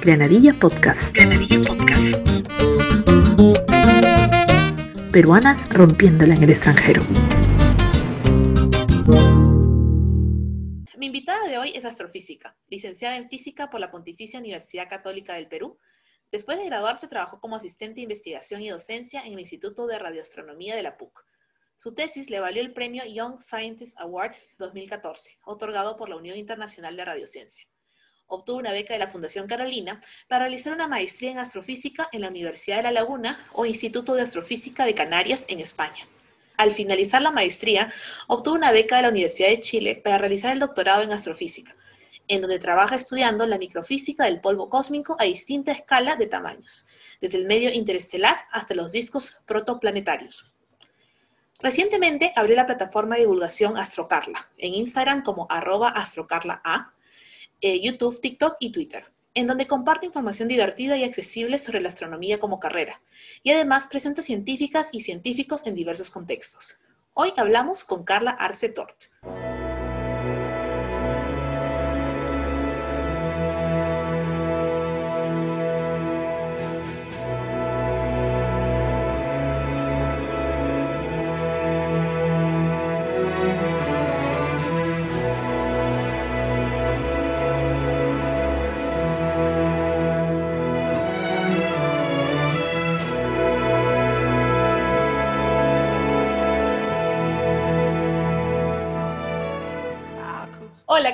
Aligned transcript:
Granadilla 0.00 0.54
Podcast. 0.54 1.14
Granadilla 1.14 1.60
Podcast. 1.62 2.16
Peruanas 5.12 5.68
rompiéndola 5.70 6.34
en 6.34 6.42
el 6.42 6.50
extranjero. 6.50 7.02
Mi 10.96 11.06
invitada 11.06 11.46
de 11.46 11.58
hoy 11.58 11.72
es 11.74 11.84
astrofísica, 11.84 12.56
licenciada 12.68 13.16
en 13.16 13.28
física 13.28 13.70
por 13.70 13.80
la 13.80 13.90
Pontificia 13.90 14.38
Universidad 14.38 14.88
Católica 14.88 15.34
del 15.34 15.48
Perú. 15.48 15.78
Después 16.30 16.58
de 16.58 16.66
graduarse, 16.66 17.08
trabajó 17.08 17.40
como 17.40 17.56
asistente 17.56 17.96
de 17.96 18.02
investigación 18.02 18.62
y 18.62 18.68
docencia 18.68 19.22
en 19.22 19.32
el 19.32 19.40
Instituto 19.40 19.86
de 19.86 19.98
Radioastronomía 19.98 20.76
de 20.76 20.82
la 20.82 20.96
PUC. 20.96 21.24
Su 21.80 21.94
tesis 21.94 22.28
le 22.28 22.40
valió 22.40 22.60
el 22.60 22.72
premio 22.72 23.04
Young 23.04 23.40
Scientist 23.40 23.96
Award 24.00 24.32
2014, 24.58 25.38
otorgado 25.44 25.96
por 25.96 26.08
la 26.08 26.16
Unión 26.16 26.36
Internacional 26.36 26.96
de 26.96 27.04
Radiociencia. 27.04 27.68
Obtuvo 28.26 28.56
una 28.56 28.72
beca 28.72 28.94
de 28.94 28.98
la 28.98 29.06
Fundación 29.06 29.46
Carolina 29.46 30.00
para 30.26 30.46
realizar 30.46 30.72
una 30.72 30.88
maestría 30.88 31.30
en 31.30 31.38
astrofísica 31.38 32.08
en 32.10 32.22
la 32.22 32.30
Universidad 32.30 32.78
de 32.78 32.82
La 32.82 32.90
Laguna 32.90 33.46
o 33.52 33.64
Instituto 33.64 34.16
de 34.16 34.22
Astrofísica 34.22 34.86
de 34.86 34.96
Canarias 34.96 35.44
en 35.46 35.60
España. 35.60 36.08
Al 36.56 36.72
finalizar 36.72 37.22
la 37.22 37.30
maestría, 37.30 37.92
obtuvo 38.26 38.56
una 38.56 38.72
beca 38.72 38.96
de 38.96 39.02
la 39.02 39.10
Universidad 39.10 39.50
de 39.50 39.60
Chile 39.60 39.94
para 39.94 40.18
realizar 40.18 40.52
el 40.52 40.58
doctorado 40.58 41.02
en 41.02 41.12
astrofísica, 41.12 41.76
en 42.26 42.40
donde 42.40 42.58
trabaja 42.58 42.96
estudiando 42.96 43.46
la 43.46 43.56
microfísica 43.56 44.24
del 44.24 44.40
polvo 44.40 44.68
cósmico 44.68 45.14
a 45.20 45.26
distinta 45.26 45.70
escala 45.70 46.16
de 46.16 46.26
tamaños, 46.26 46.88
desde 47.20 47.38
el 47.38 47.46
medio 47.46 47.72
interestelar 47.72 48.36
hasta 48.50 48.74
los 48.74 48.90
discos 48.90 49.36
protoplanetarios. 49.46 50.57
Recientemente 51.60 52.32
abrió 52.36 52.54
la 52.54 52.66
plataforma 52.66 53.16
de 53.16 53.22
divulgación 53.22 53.76
Astrocarla, 53.76 54.48
en 54.58 54.74
Instagram 54.74 55.24
como 55.24 55.48
arroba 55.50 55.88
astrocarlaa, 55.88 56.94
eh, 57.60 57.80
YouTube, 57.80 58.20
TikTok 58.20 58.56
y 58.60 58.70
Twitter, 58.70 59.12
en 59.34 59.48
donde 59.48 59.66
comparte 59.66 60.06
información 60.06 60.46
divertida 60.46 60.96
y 60.96 61.02
accesible 61.02 61.58
sobre 61.58 61.80
la 61.80 61.88
astronomía 61.88 62.38
como 62.38 62.60
carrera, 62.60 63.00
y 63.42 63.50
además 63.50 63.88
presenta 63.90 64.22
científicas 64.22 64.90
y 64.92 65.00
científicos 65.00 65.66
en 65.66 65.74
diversos 65.74 66.12
contextos. 66.12 66.78
Hoy 67.14 67.32
hablamos 67.36 67.82
con 67.82 68.04
Carla 68.04 68.30
Arce 68.30 68.68
Tort. 68.68 69.06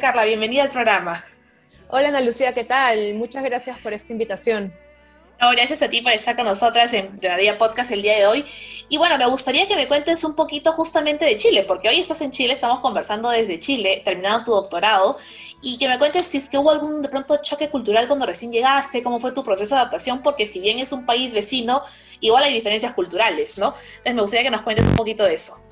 Carla, 0.04 0.26
bienvenida 0.26 0.64
al 0.64 0.68
programa. 0.68 1.24
Hola 1.88 2.08
Ana 2.08 2.20
Lucía, 2.20 2.52
¿qué 2.52 2.62
tal? 2.62 3.14
Muchas 3.14 3.42
gracias 3.42 3.78
por 3.78 3.94
esta 3.94 4.12
invitación. 4.12 4.70
No, 5.40 5.50
gracias 5.52 5.80
a 5.80 5.88
ti 5.88 6.02
por 6.02 6.12
estar 6.12 6.36
con 6.36 6.44
nosotras 6.44 6.92
en 6.92 7.18
Día 7.18 7.56
Podcast 7.56 7.90
el 7.90 8.02
día 8.02 8.18
de 8.18 8.26
hoy. 8.26 8.44
Y 8.90 8.98
bueno, 8.98 9.16
me 9.16 9.24
gustaría 9.24 9.66
que 9.66 9.74
me 9.76 9.88
cuentes 9.88 10.22
un 10.22 10.36
poquito 10.36 10.72
justamente 10.72 11.24
de 11.24 11.38
Chile, 11.38 11.62
porque 11.66 11.88
hoy 11.88 12.00
estás 12.00 12.20
en 12.20 12.32
Chile, 12.32 12.52
estamos 12.52 12.80
conversando 12.80 13.30
desde 13.30 13.58
Chile, 13.58 14.02
terminando 14.04 14.44
tu 14.44 14.50
doctorado, 14.50 15.16
y 15.62 15.78
que 15.78 15.88
me 15.88 15.98
cuentes 15.98 16.26
si 16.26 16.36
es 16.36 16.50
que 16.50 16.58
hubo 16.58 16.70
algún 16.70 17.00
de 17.00 17.08
pronto 17.08 17.38
choque 17.38 17.70
cultural 17.70 18.06
cuando 18.06 18.26
recién 18.26 18.52
llegaste, 18.52 19.02
cómo 19.02 19.20
fue 19.20 19.32
tu 19.32 19.42
proceso 19.42 19.74
de 19.74 19.80
adaptación, 19.80 20.22
porque 20.22 20.44
si 20.44 20.60
bien 20.60 20.80
es 20.80 20.92
un 20.92 21.06
país 21.06 21.32
vecino, 21.32 21.82
igual 22.20 22.44
hay 22.44 22.52
diferencias 22.52 22.92
culturales, 22.92 23.56
¿no? 23.56 23.68
Entonces 23.68 24.14
me 24.14 24.20
gustaría 24.20 24.44
que 24.44 24.50
nos 24.50 24.60
cuentes 24.60 24.86
un 24.86 24.96
poquito 24.96 25.24
de 25.24 25.32
eso. 25.32 25.64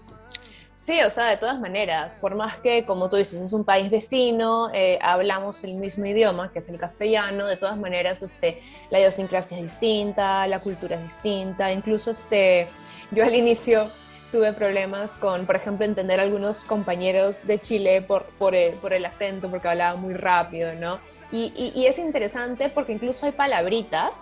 Sí, 0.84 1.00
o 1.00 1.10
sea, 1.10 1.26
de 1.26 1.36
todas 1.36 1.60
maneras, 1.60 2.16
por 2.16 2.34
más 2.34 2.56
que, 2.56 2.84
como 2.84 3.08
tú 3.08 3.14
dices, 3.14 3.40
es 3.40 3.52
un 3.52 3.62
país 3.62 3.88
vecino, 3.88 4.68
eh, 4.74 4.98
hablamos 5.00 5.62
el 5.62 5.76
mismo 5.76 6.06
idioma, 6.06 6.50
que 6.52 6.58
es 6.58 6.68
el 6.68 6.76
castellano, 6.76 7.46
de 7.46 7.56
todas 7.56 7.78
maneras, 7.78 8.20
este, 8.20 8.60
la 8.90 8.98
idiosincrasia 8.98 9.58
es 9.58 9.62
distinta, 9.62 10.44
la 10.48 10.58
cultura 10.58 10.96
es 10.96 11.04
distinta, 11.04 11.72
incluso 11.72 12.10
este, 12.10 12.66
yo 13.12 13.24
al 13.24 13.32
inicio 13.32 13.92
tuve 14.32 14.52
problemas 14.54 15.12
con, 15.12 15.46
por 15.46 15.54
ejemplo, 15.54 15.86
entender 15.86 16.18
a 16.18 16.24
algunos 16.24 16.64
compañeros 16.64 17.46
de 17.46 17.60
Chile 17.60 18.02
por, 18.02 18.24
por, 18.36 18.56
el, 18.56 18.74
por 18.74 18.92
el 18.92 19.04
acento, 19.04 19.48
porque 19.48 19.68
hablaba 19.68 19.96
muy 19.96 20.14
rápido, 20.14 20.74
¿no? 20.74 20.98
Y, 21.30 21.52
y, 21.54 21.80
y 21.80 21.86
es 21.86 22.00
interesante 22.00 22.70
porque 22.70 22.90
incluso 22.90 23.26
hay 23.26 23.32
palabritas, 23.32 24.16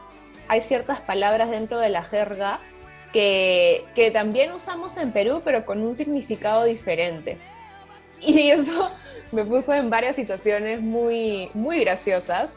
hay 0.47 0.61
ciertas 0.61 1.01
palabras 1.01 1.51
dentro 1.51 1.79
de 1.79 1.89
la 1.89 2.03
jerga 2.03 2.61
que, 3.13 3.85
que, 3.95 4.11
también 4.11 4.53
usamos 4.53 4.97
en 4.97 5.13
Perú, 5.13 5.43
pero 5.45 5.65
con 5.65 5.83
un 5.83 5.95
significado 5.95 6.65
diferente. 6.65 7.39
Y 8.23 8.51
eso 8.51 8.91
me 9.33 9.47
puso 9.47 9.73
en 9.73 9.89
varias 9.89 10.15
situaciones 10.15 10.83
muy, 10.83 11.51
muy 11.55 11.81
graciosas. 11.81 12.51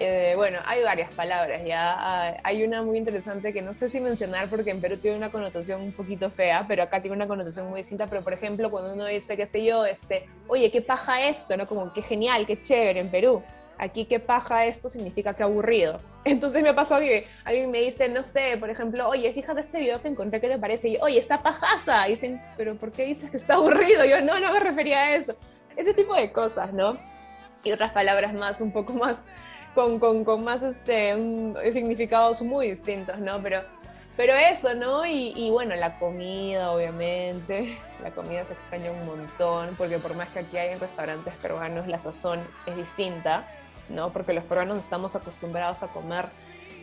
Eh, 0.00 0.32
bueno, 0.34 0.58
hay 0.66 0.82
varias 0.82 1.14
palabras 1.14 1.62
ya. 1.64 2.36
Hay 2.42 2.64
una 2.64 2.82
muy 2.82 2.98
interesante 2.98 3.52
que 3.52 3.62
no 3.62 3.72
sé 3.72 3.88
si 3.88 4.00
mencionar 4.00 4.50
porque 4.50 4.72
en 4.72 4.80
Perú 4.80 4.96
tiene 4.96 5.16
una 5.16 5.30
connotación 5.30 5.80
un 5.80 5.92
poquito 5.92 6.28
fea, 6.28 6.64
pero 6.66 6.82
acá 6.82 7.00
tiene 7.00 7.16
una 7.16 7.28
connotación 7.28 7.70
muy 7.70 7.82
distinta. 7.82 8.08
Pero 8.08 8.22
por 8.22 8.32
ejemplo, 8.32 8.68
cuando 8.68 8.94
uno 8.94 9.06
dice, 9.06 9.36
qué 9.36 9.46
sé 9.46 9.64
yo, 9.64 9.86
este, 9.86 10.26
oye, 10.48 10.72
qué 10.72 10.82
paja 10.82 11.28
esto, 11.28 11.56
¿no? 11.56 11.68
Como 11.68 11.92
qué 11.92 12.02
genial, 12.02 12.44
qué 12.44 12.60
chévere 12.60 12.98
en 12.98 13.08
Perú 13.08 13.44
aquí 13.78 14.06
qué 14.06 14.20
paja 14.20 14.66
esto 14.66 14.88
significa 14.88 15.34
que 15.34 15.42
aburrido. 15.42 16.00
Entonces 16.24 16.62
me 16.62 16.74
pasó 16.74 16.98
que 16.98 17.26
alguien 17.44 17.70
me 17.70 17.80
dice, 17.80 18.08
no 18.08 18.22
sé, 18.22 18.56
por 18.58 18.70
ejemplo, 18.70 19.08
oye, 19.08 19.32
fíjate 19.32 19.60
este 19.60 19.78
video 19.78 20.02
que 20.02 20.08
encontré, 20.08 20.40
¿qué 20.40 20.48
te 20.48 20.58
parece? 20.58 20.88
Y 20.88 20.98
oye, 21.00 21.18
está 21.18 21.42
pajaza. 21.42 22.08
Y 22.08 22.12
dicen, 22.12 22.42
pero 22.56 22.74
¿por 22.76 22.92
qué 22.92 23.04
dices 23.04 23.30
que 23.30 23.36
está 23.36 23.54
aburrido? 23.54 24.04
yo, 24.04 24.20
no, 24.20 24.38
no 24.40 24.52
me 24.52 24.60
refería 24.60 24.98
a 25.02 25.14
eso. 25.16 25.36
Ese 25.76 25.94
tipo 25.94 26.14
de 26.14 26.32
cosas, 26.32 26.72
¿no? 26.72 26.96
Y 27.64 27.72
otras 27.72 27.92
palabras 27.92 28.32
más, 28.32 28.60
un 28.60 28.72
poco 28.72 28.92
más, 28.92 29.24
con, 29.74 29.98
con, 29.98 30.24
con 30.24 30.42
más 30.42 30.62
este, 30.62 31.12
significados 31.72 32.42
muy 32.42 32.70
distintos, 32.70 33.18
¿no? 33.18 33.40
Pero, 33.42 33.60
pero 34.16 34.34
eso, 34.34 34.74
¿no? 34.74 35.04
Y, 35.04 35.32
y 35.36 35.50
bueno, 35.50 35.74
la 35.76 35.98
comida, 35.98 36.72
obviamente. 36.72 37.76
La 38.02 38.10
comida 38.10 38.44
se 38.46 38.54
extraña 38.54 38.90
un 38.90 39.06
montón, 39.06 39.74
porque 39.76 39.98
por 39.98 40.14
más 40.14 40.28
que 40.30 40.40
aquí 40.40 40.56
hay 40.56 40.72
en 40.72 40.80
restaurantes 40.80 41.34
peruanos, 41.34 41.86
la 41.86 41.98
sazón 41.98 42.40
es 42.66 42.76
distinta 42.76 43.46
¿no? 43.88 44.12
Porque 44.12 44.32
los 44.32 44.44
peruanos 44.44 44.78
estamos 44.78 45.16
acostumbrados 45.16 45.82
a 45.82 45.88
comer 45.88 46.26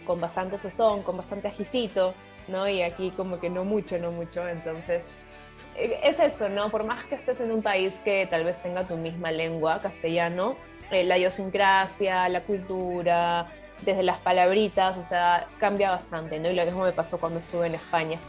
con 0.06 0.20
bastante 0.20 0.58
sazón, 0.58 1.04
con 1.04 1.18
bastante 1.18 1.48
ajicito, 1.48 2.14
¿no? 2.48 2.68
Y 2.68 2.82
aquí 2.82 3.12
como 3.12 3.40
que 3.40 3.50
no 3.50 3.64
mucho, 3.64 3.98
no 4.00 4.12
mucho, 4.12 4.48
entonces 4.48 5.04
eh, 5.78 6.00
es 6.04 6.20
eso, 6.20 6.50
¿no? 6.50 6.70
Por 6.70 6.86
más 6.86 7.06
que 7.06 7.16
estés 7.16 7.40
en 7.40 7.52
un 7.52 7.62
país 7.62 8.00
que 8.04 8.28
tal 8.28 8.44
vez 8.44 8.62
tenga 8.62 8.84
tu 8.84 8.96
misma 8.98 9.32
lengua, 9.32 9.80
castellano, 9.82 10.56
eh, 10.92 11.04
la 11.04 11.18
idiosincrasia, 11.18 12.28
la 12.30 12.42
cultura, 12.42 13.48
desde 13.82 14.04
las 14.04 14.18
palabritas, 14.18 14.98
o 14.98 15.04
sea, 15.04 15.48
cambia 15.60 15.92
bastante, 15.92 16.40
¿no? 16.40 16.50
Y 16.50 16.56
lo 16.56 16.66
mismo 16.66 16.84
me 16.84 16.92
pasó 16.92 17.20
cuando 17.20 17.40
estuve 17.40 17.68
en 17.68 17.76
España 17.76 18.20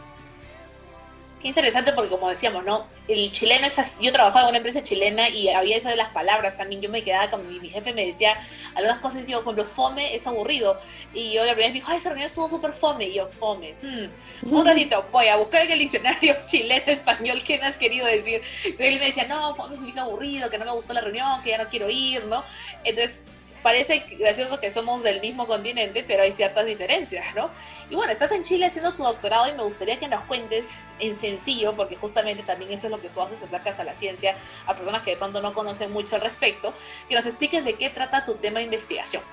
interesante 1.43 1.93
porque 1.93 2.09
como 2.09 2.29
decíamos, 2.29 2.65
¿no? 2.65 2.87
El 3.07 3.31
chileno 3.31 3.67
es 3.67 3.77
así. 3.77 4.03
yo 4.03 4.11
trabajaba 4.11 4.45
en 4.45 4.49
una 4.49 4.57
empresa 4.57 4.83
chilena 4.83 5.29
y 5.29 5.49
había 5.49 5.77
eso 5.77 5.89
de 5.89 5.95
las 5.95 6.09
palabras 6.09 6.57
también, 6.57 6.81
yo 6.81 6.89
me 6.89 7.03
quedaba 7.03 7.29
con 7.29 7.47
mi, 7.47 7.69
jefe 7.69 7.93
me 7.93 8.05
decía 8.05 8.35
algunas 8.73 8.99
cosas 8.99 9.21
y 9.21 9.25
digo, 9.25 9.43
cuando 9.43 9.63
fome 9.63 10.15
es 10.15 10.25
aburrido 10.25 10.79
y 11.13 11.33
yo 11.33 11.45
la 11.45 11.51
primera 11.53 11.67
vez 11.67 11.73
me 11.73 11.79
dijo, 11.79 11.91
ay, 11.91 11.97
esa 11.97 12.09
reunión 12.09 12.25
estuvo 12.25 12.49
súper 12.49 12.73
fome 12.73 13.05
y 13.05 13.13
yo, 13.13 13.27
fome, 13.27 13.75
hmm, 13.81 14.53
un 14.53 14.65
ratito, 14.65 15.05
voy 15.11 15.27
a 15.27 15.35
buscar 15.37 15.61
en 15.63 15.71
el 15.71 15.79
diccionario 15.79 16.35
chileno 16.47 16.83
español 16.87 17.43
qué 17.43 17.59
me 17.59 17.65
has 17.65 17.77
querido 17.77 18.07
decir, 18.07 18.41
entonces 18.63 18.87
él 18.87 18.99
me 18.99 19.05
decía, 19.05 19.25
no, 19.27 19.53
fome 19.55 19.75
significa 19.75 20.01
aburrido, 20.01 20.49
que 20.49 20.57
no 20.57 20.65
me 20.65 20.71
gustó 20.71 20.93
la 20.93 21.01
reunión, 21.01 21.41
que 21.43 21.51
ya 21.51 21.57
no 21.57 21.69
quiero 21.69 21.89
ir, 21.89 22.23
¿no? 22.25 22.43
Entonces 22.83 23.23
parece 23.65 24.05
gracioso 24.19 24.59
que 24.59 24.69
somos 24.69 25.01
del 25.01 25.21
mismo 25.21 25.47
continente, 25.47 26.05
pero 26.07 26.21
hay 26.21 26.31
ciertas 26.31 26.67
diferencias, 26.67 27.33
¿no? 27.33 27.49
Y 27.89 27.95
bueno, 27.95 28.13
estás 28.13 28.31
en 28.31 28.43
Chile 28.43 28.67
haciendo 28.67 28.93
tu 28.93 29.01
doctorado 29.01 29.49
y 29.49 29.53
me 29.53 29.63
gustaría 29.63 29.97
que 29.97 30.07
nos 30.07 30.23
cuentes 30.25 30.69
en 30.99 31.15
sencillo, 31.15 31.75
porque 31.75 31.95
justamente 31.95 32.43
también 32.43 32.71
eso 32.71 32.85
es 32.85 32.91
lo 32.91 33.01
que 33.01 33.09
tú 33.09 33.21
haces, 33.21 33.41
acercas 33.41 33.79
a 33.79 33.83
la 33.83 33.95
ciencia 33.95 34.35
a 34.67 34.75
personas 34.75 35.01
que 35.01 35.09
de 35.09 35.17
pronto 35.17 35.41
no 35.41 35.55
conocen 35.55 35.91
mucho 35.91 36.13
al 36.15 36.21
respecto, 36.21 36.75
que 37.09 37.15
nos 37.15 37.25
expliques 37.25 37.65
de 37.65 37.73
qué 37.73 37.89
trata 37.89 38.23
tu 38.23 38.35
tema 38.35 38.59
de 38.59 38.65
investigación. 38.65 39.23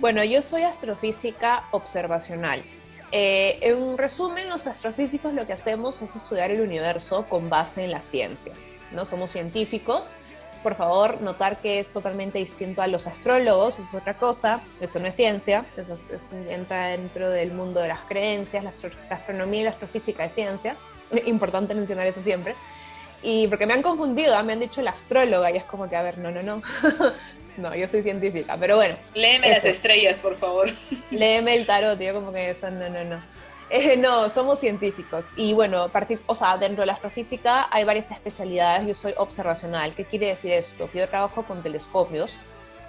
Bueno, 0.00 0.24
yo 0.24 0.42
soy 0.42 0.64
astrofísica 0.64 1.62
observacional. 1.70 2.64
Eh, 3.12 3.60
en 3.60 3.96
resumen, 3.96 4.48
los 4.48 4.66
astrofísicos 4.66 5.32
lo 5.34 5.46
que 5.46 5.52
hacemos 5.52 6.02
es 6.02 6.16
estudiar 6.16 6.50
el 6.50 6.62
universo 6.62 7.26
con 7.28 7.48
base 7.48 7.84
en 7.84 7.92
la 7.92 8.00
ciencia. 8.00 8.52
¿no? 8.90 9.06
Somos 9.06 9.30
científicos 9.30 10.16
por 10.64 10.74
favor, 10.76 11.20
notar 11.20 11.58
que 11.58 11.78
es 11.78 11.90
totalmente 11.90 12.38
distinto 12.38 12.80
a 12.80 12.86
los 12.86 13.06
astrólogos, 13.06 13.78
es 13.78 13.92
otra 13.94 14.14
cosa, 14.14 14.62
eso 14.80 14.98
no 14.98 15.06
es 15.06 15.14
ciencia, 15.14 15.62
eso, 15.76 15.94
entra 16.48 16.88
dentro 16.88 17.28
del 17.28 17.52
mundo 17.52 17.80
de 17.80 17.88
las 17.88 18.00
creencias, 18.08 18.64
la, 18.64 18.72
astronomía 19.14 19.60
y 19.60 19.64
la 19.64 19.70
astrofísica 19.70 20.24
es 20.24 20.34
ciencia, 20.34 20.74
importante 21.26 21.74
mencionar 21.74 22.06
eso 22.06 22.22
siempre. 22.22 22.54
Y 23.22 23.46
porque 23.48 23.66
me 23.66 23.74
han 23.74 23.82
confundido, 23.82 24.34
¿ah? 24.34 24.42
me 24.42 24.54
han 24.54 24.60
dicho 24.60 24.80
la 24.80 24.92
astróloga 24.92 25.50
y 25.50 25.58
es 25.58 25.64
como 25.64 25.88
que, 25.88 25.96
a 25.96 26.02
ver, 26.02 26.16
no, 26.16 26.30
no, 26.30 26.42
no. 26.42 26.62
no, 27.58 27.74
yo 27.74 27.86
soy 27.88 28.02
científica, 28.02 28.56
pero 28.58 28.76
bueno. 28.76 28.96
Léeme 29.14 29.50
las 29.50 29.66
estrellas, 29.66 30.20
por 30.20 30.36
favor. 30.36 30.70
Léeme 31.10 31.56
el 31.56 31.66
tarot, 31.66 32.00
yo 32.00 32.14
como 32.14 32.32
que 32.32 32.50
eso, 32.50 32.70
no, 32.70 32.88
no, 32.88 33.04
no. 33.04 33.22
Eh, 33.70 33.96
no, 33.96 34.30
somos 34.30 34.60
científicos. 34.60 35.26
Y 35.36 35.54
bueno, 35.54 35.88
o 36.26 36.34
sea, 36.34 36.58
dentro 36.58 36.82
de 36.82 36.86
la 36.86 36.92
astrofísica 36.92 37.68
hay 37.70 37.84
varias 37.84 38.10
especialidades. 38.10 38.86
Yo 38.86 38.94
soy 38.94 39.14
observacional. 39.16 39.94
¿Qué 39.94 40.04
quiere 40.04 40.28
decir 40.28 40.52
esto? 40.52 40.90
Que 40.90 40.98
yo 40.98 41.08
trabajo 41.08 41.44
con 41.44 41.62
telescopios, 41.62 42.34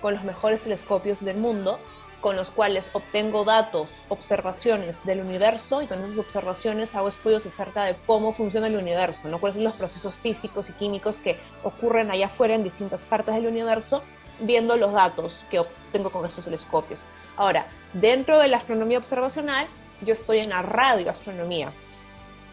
con 0.01 0.13
los 0.13 0.23
mejores 0.23 0.61
telescopios 0.61 1.23
del 1.23 1.37
mundo, 1.37 1.79
con 2.25 2.35
los 2.35 2.49
cuales 2.49 2.89
obtengo 2.93 3.45
datos, 3.45 4.01
observaciones 4.09 5.05
del 5.05 5.19
universo 5.19 5.81
y 5.83 5.87
con 5.87 6.03
esas 6.03 6.17
observaciones 6.17 6.95
hago 6.95 7.09
estudios 7.09 7.45
acerca 7.45 7.83
de 7.83 7.95
cómo 8.07 8.33
funciona 8.33 8.65
el 8.65 8.77
universo, 8.77 9.27
¿no? 9.27 9.39
cuáles 9.39 9.55
son 9.55 9.63
los 9.65 9.75
procesos 9.75 10.15
físicos 10.15 10.69
y 10.69 10.73
químicos 10.73 11.21
que 11.21 11.37
ocurren 11.63 12.09
allá 12.09 12.25
afuera 12.25 12.55
en 12.55 12.63
distintas 12.63 13.03
partes 13.03 13.35
del 13.35 13.45
universo, 13.45 14.01
viendo 14.39 14.75
los 14.75 14.91
datos 14.91 15.45
que 15.51 15.59
obtengo 15.59 16.09
con 16.09 16.25
estos 16.25 16.45
telescopios. 16.45 17.01
Ahora, 17.37 17.67
dentro 17.93 18.39
de 18.39 18.47
la 18.47 18.57
astronomía 18.57 18.97
observacional, 18.97 19.67
yo 20.01 20.13
estoy 20.13 20.39
en 20.39 20.49
la 20.49 20.61
radioastronomía. 20.61 21.71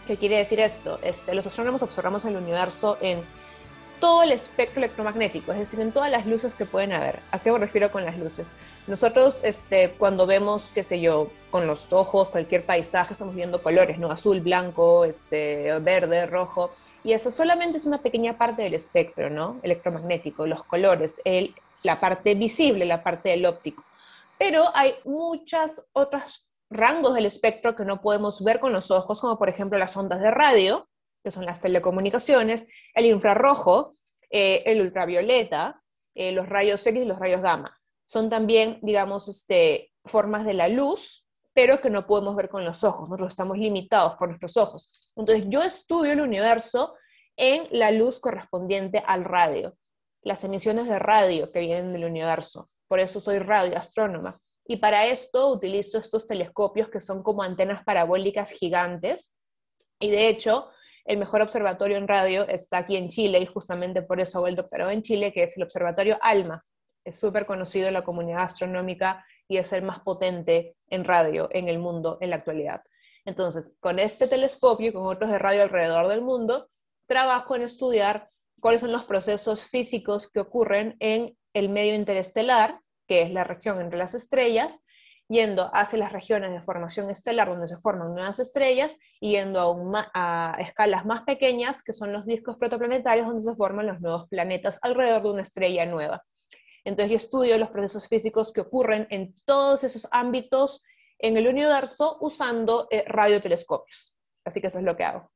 ¿Qué 0.06 0.16
quiere 0.16 0.38
decir 0.38 0.60
esto? 0.60 0.98
Este, 1.02 1.34
los 1.34 1.46
astrónomos 1.46 1.82
observamos 1.82 2.24
el 2.24 2.36
universo 2.36 2.98
en 3.00 3.22
todo 4.02 4.24
el 4.24 4.32
espectro 4.32 4.80
electromagnético, 4.80 5.52
es 5.52 5.60
decir, 5.60 5.78
en 5.78 5.92
todas 5.92 6.10
las 6.10 6.26
luces 6.26 6.56
que 6.56 6.66
pueden 6.66 6.92
haber. 6.92 7.20
¿A 7.30 7.38
qué 7.38 7.52
me 7.52 7.58
refiero 7.58 7.92
con 7.92 8.04
las 8.04 8.18
luces? 8.18 8.52
Nosotros, 8.88 9.40
este, 9.44 9.92
cuando 9.92 10.26
vemos, 10.26 10.72
qué 10.74 10.82
sé 10.82 11.00
yo, 11.00 11.30
con 11.52 11.68
los 11.68 11.92
ojos, 11.92 12.28
cualquier 12.30 12.66
paisaje, 12.66 13.12
estamos 13.12 13.36
viendo 13.36 13.62
colores, 13.62 14.00
¿no? 14.00 14.10
Azul, 14.10 14.40
blanco, 14.40 15.04
este, 15.04 15.78
verde, 15.78 16.26
rojo. 16.26 16.72
Y 17.04 17.12
eso 17.12 17.30
solamente 17.30 17.78
es 17.78 17.86
una 17.86 17.98
pequeña 17.98 18.36
parte 18.36 18.62
del 18.62 18.74
espectro, 18.74 19.30
¿no? 19.30 19.60
Electromagnético, 19.62 20.48
los 20.48 20.64
colores, 20.64 21.20
la 21.84 22.00
parte 22.00 22.34
visible, 22.34 22.84
la 22.86 23.04
parte 23.04 23.28
del 23.28 23.46
óptico. 23.46 23.84
Pero 24.36 24.64
hay 24.74 24.94
muchas 25.04 25.86
otras 25.92 26.44
rangos 26.72 27.14
del 27.14 27.26
espectro 27.26 27.76
que 27.76 27.84
no 27.84 28.00
podemos 28.00 28.42
ver 28.42 28.60
con 28.60 28.72
los 28.72 28.90
ojos, 28.90 29.20
como 29.20 29.38
por 29.38 29.48
ejemplo 29.48 29.78
las 29.78 29.96
ondas 29.96 30.20
de 30.20 30.30
radio, 30.30 30.88
que 31.22 31.30
son 31.30 31.46
las 31.46 31.60
telecomunicaciones, 31.60 32.66
el 32.94 33.06
infrarrojo, 33.06 33.94
eh, 34.30 34.62
el 34.66 34.80
ultravioleta, 34.80 35.82
eh, 36.14 36.32
los 36.32 36.48
rayos 36.48 36.86
X 36.86 37.02
y 37.02 37.04
los 37.06 37.18
rayos 37.18 37.42
gamma. 37.42 37.78
Son 38.06 38.28
también, 38.28 38.78
digamos, 38.82 39.28
este, 39.28 39.92
formas 40.04 40.44
de 40.44 40.54
la 40.54 40.68
luz, 40.68 41.26
pero 41.54 41.80
que 41.80 41.90
no 41.90 42.06
podemos 42.06 42.34
ver 42.34 42.48
con 42.48 42.64
los 42.64 42.82
ojos, 42.82 43.08
nosotros 43.08 43.32
estamos 43.32 43.58
limitados 43.58 44.14
por 44.14 44.28
nuestros 44.28 44.56
ojos. 44.56 45.12
Entonces, 45.16 45.44
yo 45.48 45.62
estudio 45.62 46.12
el 46.12 46.20
universo 46.20 46.94
en 47.36 47.68
la 47.70 47.90
luz 47.90 48.20
correspondiente 48.20 49.02
al 49.06 49.24
radio, 49.24 49.76
las 50.22 50.44
emisiones 50.44 50.86
de 50.86 50.98
radio 50.98 51.50
que 51.52 51.60
vienen 51.60 51.92
del 51.92 52.04
universo. 52.04 52.70
Por 52.88 53.00
eso 53.00 53.20
soy 53.20 53.38
radioastrónoma. 53.38 54.38
Y 54.66 54.76
para 54.76 55.06
esto 55.06 55.48
utilizo 55.48 55.98
estos 55.98 56.26
telescopios 56.26 56.88
que 56.88 57.00
son 57.00 57.22
como 57.22 57.42
antenas 57.42 57.84
parabólicas 57.84 58.50
gigantes. 58.50 59.34
Y 59.98 60.10
de 60.10 60.28
hecho, 60.28 60.70
el 61.04 61.18
mejor 61.18 61.42
observatorio 61.42 61.96
en 61.96 62.06
radio 62.06 62.46
está 62.46 62.78
aquí 62.78 62.96
en 62.96 63.08
Chile 63.08 63.40
y 63.40 63.46
justamente 63.46 64.02
por 64.02 64.20
eso 64.20 64.38
hago 64.38 64.46
el 64.46 64.56
doctorado 64.56 64.90
en 64.90 65.02
Chile, 65.02 65.32
que 65.32 65.42
es 65.42 65.56
el 65.56 65.64
Observatorio 65.64 66.18
ALMA. 66.20 66.64
Es 67.04 67.18
súper 67.18 67.46
conocido 67.46 67.88
en 67.88 67.94
la 67.94 68.04
comunidad 68.04 68.42
astronómica 68.42 69.24
y 69.48 69.56
es 69.56 69.72
el 69.72 69.82
más 69.82 70.00
potente 70.00 70.76
en 70.88 71.04
radio 71.04 71.48
en 71.52 71.68
el 71.68 71.78
mundo 71.78 72.18
en 72.20 72.30
la 72.30 72.36
actualidad. 72.36 72.82
Entonces, 73.24 73.76
con 73.80 73.98
este 73.98 74.28
telescopio 74.28 74.90
y 74.90 74.92
con 74.92 75.06
otros 75.06 75.30
de 75.30 75.38
radio 75.38 75.62
alrededor 75.62 76.08
del 76.08 76.22
mundo, 76.22 76.68
trabajo 77.06 77.56
en 77.56 77.62
estudiar 77.62 78.28
cuáles 78.60 78.80
son 78.80 78.92
los 78.92 79.04
procesos 79.04 79.66
físicos 79.66 80.30
que 80.30 80.40
ocurren 80.40 80.96
en 81.00 81.36
el 81.52 81.68
medio 81.68 81.94
interestelar, 81.94 82.80
que 83.12 83.20
es 83.20 83.30
la 83.30 83.44
región 83.44 83.78
entre 83.78 83.98
las 83.98 84.14
estrellas, 84.14 84.80
yendo 85.28 85.70
hacia 85.74 85.98
las 85.98 86.12
regiones 86.12 86.50
de 86.50 86.62
formación 86.62 87.10
estelar 87.10 87.46
donde 87.46 87.66
se 87.66 87.76
forman 87.76 88.14
nuevas 88.14 88.38
estrellas 88.38 88.96
yendo 89.20 89.60
a, 89.60 90.54
a 90.56 90.62
escalas 90.62 91.04
más 91.04 91.24
pequeñas, 91.24 91.82
que 91.82 91.92
son 91.92 92.10
los 92.14 92.24
discos 92.24 92.56
protoplanetarios 92.56 93.26
donde 93.26 93.42
se 93.42 93.54
forman 93.54 93.86
los 93.86 94.00
nuevos 94.00 94.28
planetas 94.28 94.78
alrededor 94.80 95.24
de 95.24 95.30
una 95.30 95.42
estrella 95.42 95.84
nueva. 95.84 96.24
Entonces 96.84 97.10
yo 97.10 97.16
estudio 97.16 97.58
los 97.58 97.68
procesos 97.68 98.08
físicos 98.08 98.50
que 98.50 98.62
ocurren 98.62 99.06
en 99.10 99.34
todos 99.44 99.84
esos 99.84 100.08
ámbitos 100.10 100.82
en 101.18 101.36
el 101.36 101.48
universo 101.48 102.16
usando 102.22 102.88
eh, 102.90 103.04
radiotelescopios. 103.06 104.18
Así 104.42 104.62
que 104.62 104.68
eso 104.68 104.78
es 104.78 104.84
lo 104.84 104.96
que 104.96 105.04
hago. 105.04 105.30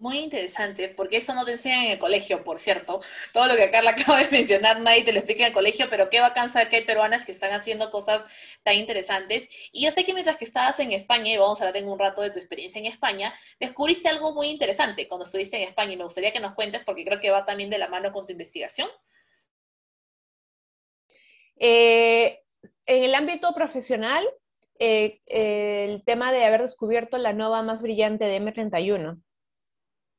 Muy 0.00 0.18
interesante, 0.18 0.88
porque 0.88 1.18
eso 1.18 1.34
no 1.34 1.44
te 1.44 1.52
enseñan 1.52 1.84
en 1.84 1.90
el 1.92 1.98
colegio, 1.98 2.42
por 2.42 2.58
cierto. 2.58 3.02
Todo 3.34 3.46
lo 3.48 3.54
que 3.54 3.70
Carla 3.70 3.90
acaba 3.90 4.22
de 4.22 4.30
mencionar, 4.30 4.80
nadie 4.80 5.04
te 5.04 5.12
lo 5.12 5.18
explica 5.18 5.42
en 5.42 5.48
el 5.48 5.52
colegio, 5.52 5.88
pero 5.90 6.08
qué 6.08 6.20
bacán 6.20 6.48
saber 6.48 6.70
que 6.70 6.76
hay 6.76 6.84
peruanas 6.86 7.26
que 7.26 7.32
están 7.32 7.52
haciendo 7.52 7.90
cosas 7.90 8.24
tan 8.62 8.76
interesantes. 8.76 9.50
Y 9.72 9.84
yo 9.84 9.90
sé 9.90 10.06
que 10.06 10.14
mientras 10.14 10.38
que 10.38 10.46
estabas 10.46 10.80
en 10.80 10.92
España, 10.92 11.34
y 11.34 11.36
vamos 11.36 11.60
a 11.60 11.64
hablar 11.64 11.82
en 11.82 11.88
un 11.88 11.98
rato 11.98 12.22
de 12.22 12.30
tu 12.30 12.38
experiencia 12.38 12.78
en 12.78 12.86
España, 12.86 13.34
descubriste 13.60 14.08
algo 14.08 14.32
muy 14.32 14.48
interesante 14.48 15.06
cuando 15.06 15.26
estuviste 15.26 15.58
en 15.58 15.68
España, 15.68 15.92
y 15.92 15.96
me 15.98 16.04
gustaría 16.04 16.32
que 16.32 16.40
nos 16.40 16.54
cuentes, 16.54 16.82
porque 16.82 17.04
creo 17.04 17.20
que 17.20 17.30
va 17.30 17.44
también 17.44 17.68
de 17.68 17.76
la 17.76 17.88
mano 17.88 18.10
con 18.10 18.24
tu 18.24 18.32
investigación. 18.32 18.88
Eh, 21.58 22.40
en 22.86 23.04
el 23.04 23.14
ámbito 23.14 23.52
profesional, 23.52 24.26
eh, 24.78 25.20
el 25.26 26.02
tema 26.04 26.32
de 26.32 26.46
haber 26.46 26.62
descubierto 26.62 27.18
la 27.18 27.34
nova 27.34 27.62
más 27.62 27.82
brillante 27.82 28.24
de 28.24 28.40
M31 28.40 29.20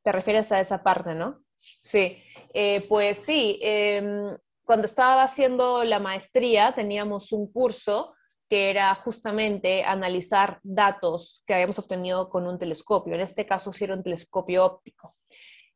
te 0.03 0.11
refieres 0.11 0.51
a 0.51 0.59
esa 0.59 0.83
parte, 0.83 1.13
¿no? 1.13 1.43
Sí, 1.57 2.21
eh, 2.53 2.85
pues 2.87 3.19
sí, 3.19 3.59
em, 3.61 4.35
cuando 4.63 4.85
estaba 4.85 5.23
haciendo 5.23 5.83
la 5.83 5.99
maestría 5.99 6.73
teníamos 6.73 7.31
un 7.31 7.51
curso 7.51 8.13
que 8.49 8.69
era 8.69 8.93
justamente 8.95 9.83
analizar 9.83 10.59
datos 10.63 11.41
que 11.45 11.53
habíamos 11.53 11.79
obtenido 11.79 12.29
con 12.29 12.47
un 12.47 12.59
telescopio. 12.59 13.15
En 13.15 13.21
este 13.21 13.45
caso, 13.45 13.71
sí 13.71 13.85
era 13.85 13.93
un 13.93 14.03
telescopio 14.03 14.65
óptico. 14.65 15.13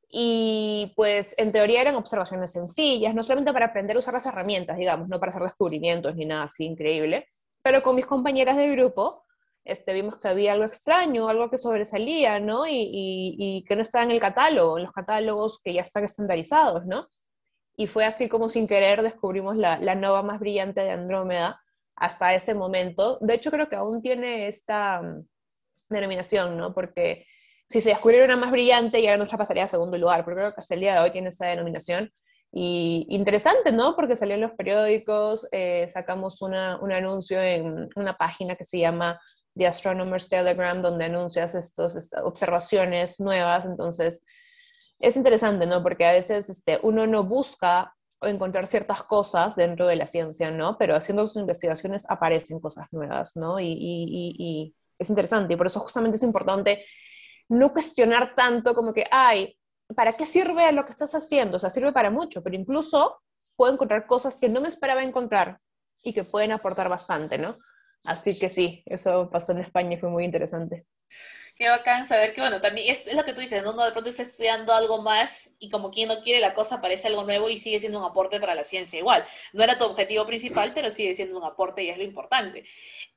Y 0.10 0.94
pues 0.95 1.36
en 1.38 1.51
teoría 1.51 1.81
eran 1.81 1.95
observaciones 1.95 2.51
sencillas, 2.51 3.16
no 3.16 3.24
solamente 3.24 3.54
para 3.54 3.68
aprender 3.68 3.95
a 3.95 4.00
usar 4.00 4.13
las 4.13 4.25
herramientas, 4.25 4.77
digamos, 4.77 5.07
no 5.07 5.19
para 5.19 5.31
hacer 5.31 5.44
descubrimientos 5.44 6.16
ni 6.16 6.25
nada 6.25 6.44
así 6.44 6.66
increíble, 6.66 7.27
pero 7.62 7.81
con 7.81 7.95
mis 7.95 8.06
compañeras 8.06 8.57
de 8.57 8.69
grupo 8.69 9.25
este, 9.66 9.94
vimos 9.94 10.20
que 10.20 10.28
había 10.28 10.54
algo 10.54 10.64
extraño, 10.64 11.28
algo 11.28 11.50
que 11.50 11.58
sobresalía, 11.58 12.40
¿no? 12.40 12.66
Y, 12.68 13.66
que 13.68 13.76
no 13.76 13.82
estaba 13.82 14.04
en 14.06 14.12
el 14.12 14.20
catálogo, 14.20 14.78
en 14.78 14.84
los 14.84 14.94
catálogos 14.94 15.60
que 15.62 15.74
ya 15.74 15.82
están 15.82 16.06
estandarizados, 16.06 16.86
¿no? 16.86 17.08
Y 17.76 17.88
fue 17.88 18.06
así 18.06 18.30
como 18.30 18.50
sin 18.50 18.68
querer 18.68 19.02
descubrimos 19.02 19.58
la, 19.58 19.78
nova 19.96 20.22
más 20.22 20.39
brillante 20.39 20.82
de 20.82 20.92
Andrómeda 20.92 21.60
hasta 21.96 22.36
ese 22.36 22.54
momento. 22.54 23.18
De 23.22 23.34
hecho, 23.34 23.51
creo 23.51 23.68
que 23.68 23.75
aún 23.75 24.01
tiene 24.01 24.48
esta 24.48 25.01
mm, 25.01 25.25
denominación, 25.89 26.58
¿no? 26.58 26.74
Porque 26.74 27.25
si 27.68 27.82
se 27.82 27.89
descubriera 27.89 28.25
una 28.25 28.38
más 28.38 28.51
brillante, 28.51 29.01
ya 29.01 29.18
nuestra 29.18 29.39
pasaría 29.39 29.66
a 29.66 29.68
segundo 29.68 29.98
lugar, 29.98 30.24
pero 30.25 30.38
creo 30.38 30.54
que 30.54 30.62
hasta 30.62 30.75
el 30.75 30.82
día 30.82 30.94
de 30.94 31.00
hoy 31.00 31.12
tiene 31.12 31.30
esa 31.30 31.48
denominación. 31.48 32.13
Y 32.51 33.08
interesante, 33.10 33.72
¿no? 33.72 33.96
Porque 33.96 34.16
salió 34.16 34.36
en 34.36 34.42
los 34.42 34.54
periódicos, 34.54 35.48
eh, 35.51 35.88
sacamos 35.89 36.42
un 36.42 36.54
anuncio 36.54 37.42
en 37.42 37.89
una 37.96 38.16
página 38.16 38.56
que 38.56 38.63
se 38.63 38.80
llama 38.80 39.20
The 39.56 39.68
Astronomer's 39.68 40.28
Telegram, 40.28 40.82
donde 40.82 41.06
anuncias 41.06 41.56
estas 41.56 42.12
observaciones 42.24 43.20
nuevas. 43.20 43.66
Entonces, 43.66 44.26
es 45.00 45.16
interesante, 45.18 45.66
¿no? 45.66 45.82
Porque 45.84 46.06
a 46.06 46.12
veces 46.12 46.50
este, 46.50 46.80
uno 46.84 47.08
no 47.08 47.24
busca 47.24 47.94
encontrar 48.22 48.68
ciertas 48.68 49.04
cosas 49.04 49.56
dentro 49.56 49.88
de 49.88 49.96
la 49.96 50.08
ciencia, 50.08 50.52
¿no? 50.52 50.78
Pero 50.78 50.96
haciendo 50.96 51.28
sus 51.28 51.38
investigaciones 51.38 52.06
aparecen 52.10 52.60
cosas 52.60 52.88
nuevas, 52.92 53.36
¿no? 53.36 53.60
Y, 53.60 53.68
y, 53.68 54.36
y, 54.38 54.76
es 54.98 55.10
interesante. 55.10 55.54
Y 55.54 55.58
por 55.58 55.68
eso 55.68 55.80
justamente 55.80 56.18
es 56.18 56.24
importante 56.24 56.86
no 57.50 57.72
cuestionar 57.72 58.34
tanto 58.36 58.74
como 58.74 58.94
que, 58.94 59.06
ay, 59.12 59.58
¿para 59.96 60.14
qué 60.14 60.26
sirve 60.26 60.72
lo 60.72 60.86
que 60.86 60.92
estás 60.92 61.14
haciendo? 61.14 61.58
O 61.58 61.60
sea, 61.60 61.70
sirve 61.70 61.92
para 61.92 62.10
mucho, 62.10 62.42
pero 62.42 62.56
incluso 62.56 63.22
puedo 63.56 63.74
encontrar 63.74 64.08
cosas 64.08 64.40
que 64.40 64.50
no 64.50 64.62
me 64.62 64.68
esperaba 64.68 65.04
encontrar 65.04 65.60
y 66.04 66.14
que 66.14 66.24
pueden 66.24 66.52
aportar 66.52 66.90
bastante, 66.90 67.38
¿no? 67.38 67.58
Así 68.06 68.38
que 68.40 68.50
sí, 68.50 68.84
eso 68.86 69.30
pasó 69.32 69.52
en 69.52 69.60
España 69.60 69.94
y 69.96 69.98
fue 69.98 70.10
muy 70.10 70.24
interesante. 70.26 70.86
Qué 71.56 71.70
bacán 71.70 72.06
saber 72.06 72.34
que, 72.34 72.42
bueno, 72.42 72.60
también 72.60 72.94
es, 72.94 73.14
lo 73.14 73.24
que 73.24 73.32
tú 73.32 73.40
dices, 73.40 73.64
¿no? 73.64 73.72
uno 73.72 73.86
de 73.86 73.94
pronto 73.94 74.10
está 74.10 74.24
estudiando 74.24 74.74
algo 74.74 75.02
más 75.02 75.50
y 75.58 75.70
como 75.70 75.90
quien 75.90 76.10
no 76.10 76.22
quiere 76.22 76.42
la 76.42 76.54
cosa 76.54 76.82
parece 76.82 77.08
algo 77.08 77.24
nuevo 77.24 77.50
y 77.50 77.58
sigue 77.60 77.80
siendo 77.80 77.98
un 78.00 78.06
aporte 78.06 78.42
para 78.42 78.56
la 78.56 78.66
ciencia 78.66 79.00
igual. 79.00 79.26
No 79.54 79.64
era 79.64 79.78
tu 79.78 79.86
objetivo 79.86 80.26
principal, 80.26 80.74
pero 80.74 80.92
sigue 80.92 81.16
siendo 81.16 81.38
un 81.38 81.46
aporte 81.46 81.82
y 81.82 81.90
es 81.90 81.98
lo 81.98 82.04
importante. 82.04 82.66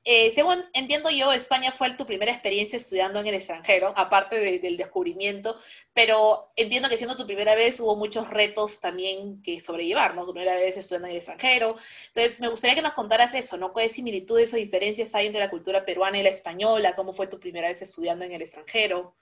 Eh, 0.05 0.31
según 0.31 0.63
entiendo 0.73 1.09
yo, 1.09 1.33
España 1.33 1.73
fue 1.73 1.91
tu 1.91 2.05
primera 2.05 2.31
experiencia 2.31 2.77
estudiando 2.77 3.19
en 3.19 3.27
el 3.27 3.35
extranjero, 3.35 3.93
aparte 3.97 4.37
del 4.59 4.77
descubrimiento, 4.77 5.57
pero 5.93 6.53
entiendo 6.55 6.87
que 6.87 6.95
siendo 6.95 7.17
tu 7.17 7.25
primera 7.25 7.55
vez 7.55 7.79
hubo 7.81 7.97
muchos 7.97 8.29
retos 8.29 8.79
también 8.79 9.41
que 9.43 9.59
sobrellevar, 9.59 10.15
¿no? 10.15 10.25
Tu 10.25 10.33
primera 10.33 10.55
vez 10.55 10.77
estudiando 10.77 11.07
en 11.07 11.11
el 11.11 11.17
extranjero. 11.17 11.75
Entonces, 12.07 12.39
me 12.39 12.47
gustaría 12.47 12.75
que 12.75 12.81
nos 12.81 12.93
contaras 12.93 13.33
eso, 13.33 13.57
¿no? 13.57 13.73
¿Cuáles 13.73 13.91
similitudes 13.91 14.53
o 14.53 14.57
diferencias 14.57 15.13
hay 15.13 15.27
entre 15.27 15.41
la 15.41 15.49
cultura 15.49 15.83
peruana 15.83 16.17
y 16.17 16.23
la 16.23 16.29
española? 16.29 16.95
¿Cómo 16.95 17.11
fue 17.11 17.27
tu 17.27 17.39
primera 17.39 17.67
vez 17.67 17.81
estudiando 17.81 18.23
en 18.23 18.28
el 18.33 18.41
extranjero? 18.41 19.15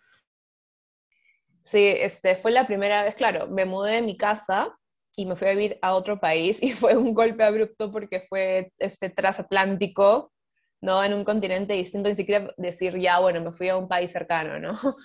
Sí, 1.64 1.86
este, 1.86 2.38
fue 2.38 2.52
la 2.52 2.66
primera 2.66 3.04
vez, 3.04 3.16
claro, 3.16 3.48
me 3.48 3.66
mudé 3.66 3.96
de 3.96 4.02
mi 4.02 4.16
casa 4.16 4.74
y 5.18 5.26
me 5.26 5.36
fui 5.36 5.50
a 5.50 5.52
vivir 5.52 5.78
a 5.82 5.96
otro 5.96 6.18
país 6.18 6.62
y 6.64 6.72
fue 6.72 6.96
un 6.96 7.14
golpe 7.14 7.44
abrupto 7.44 7.92
porque 7.92 8.22
fue 8.30 8.72
este 8.78 9.10
transatlántico, 9.10 10.32
¿no? 10.80 11.04
En 11.04 11.14
un 11.14 11.26
continente 11.26 11.74
distinto, 11.74 12.08
ni 12.08 12.16
siquiera 12.16 12.54
decir 12.56 12.98
ya, 13.00 13.20
bueno, 13.20 13.42
me 13.42 13.52
fui 13.52 13.68
a 13.68 13.78
un 13.78 13.90
país 13.90 14.12
cercano, 14.12 14.60
¿no? 14.60 14.80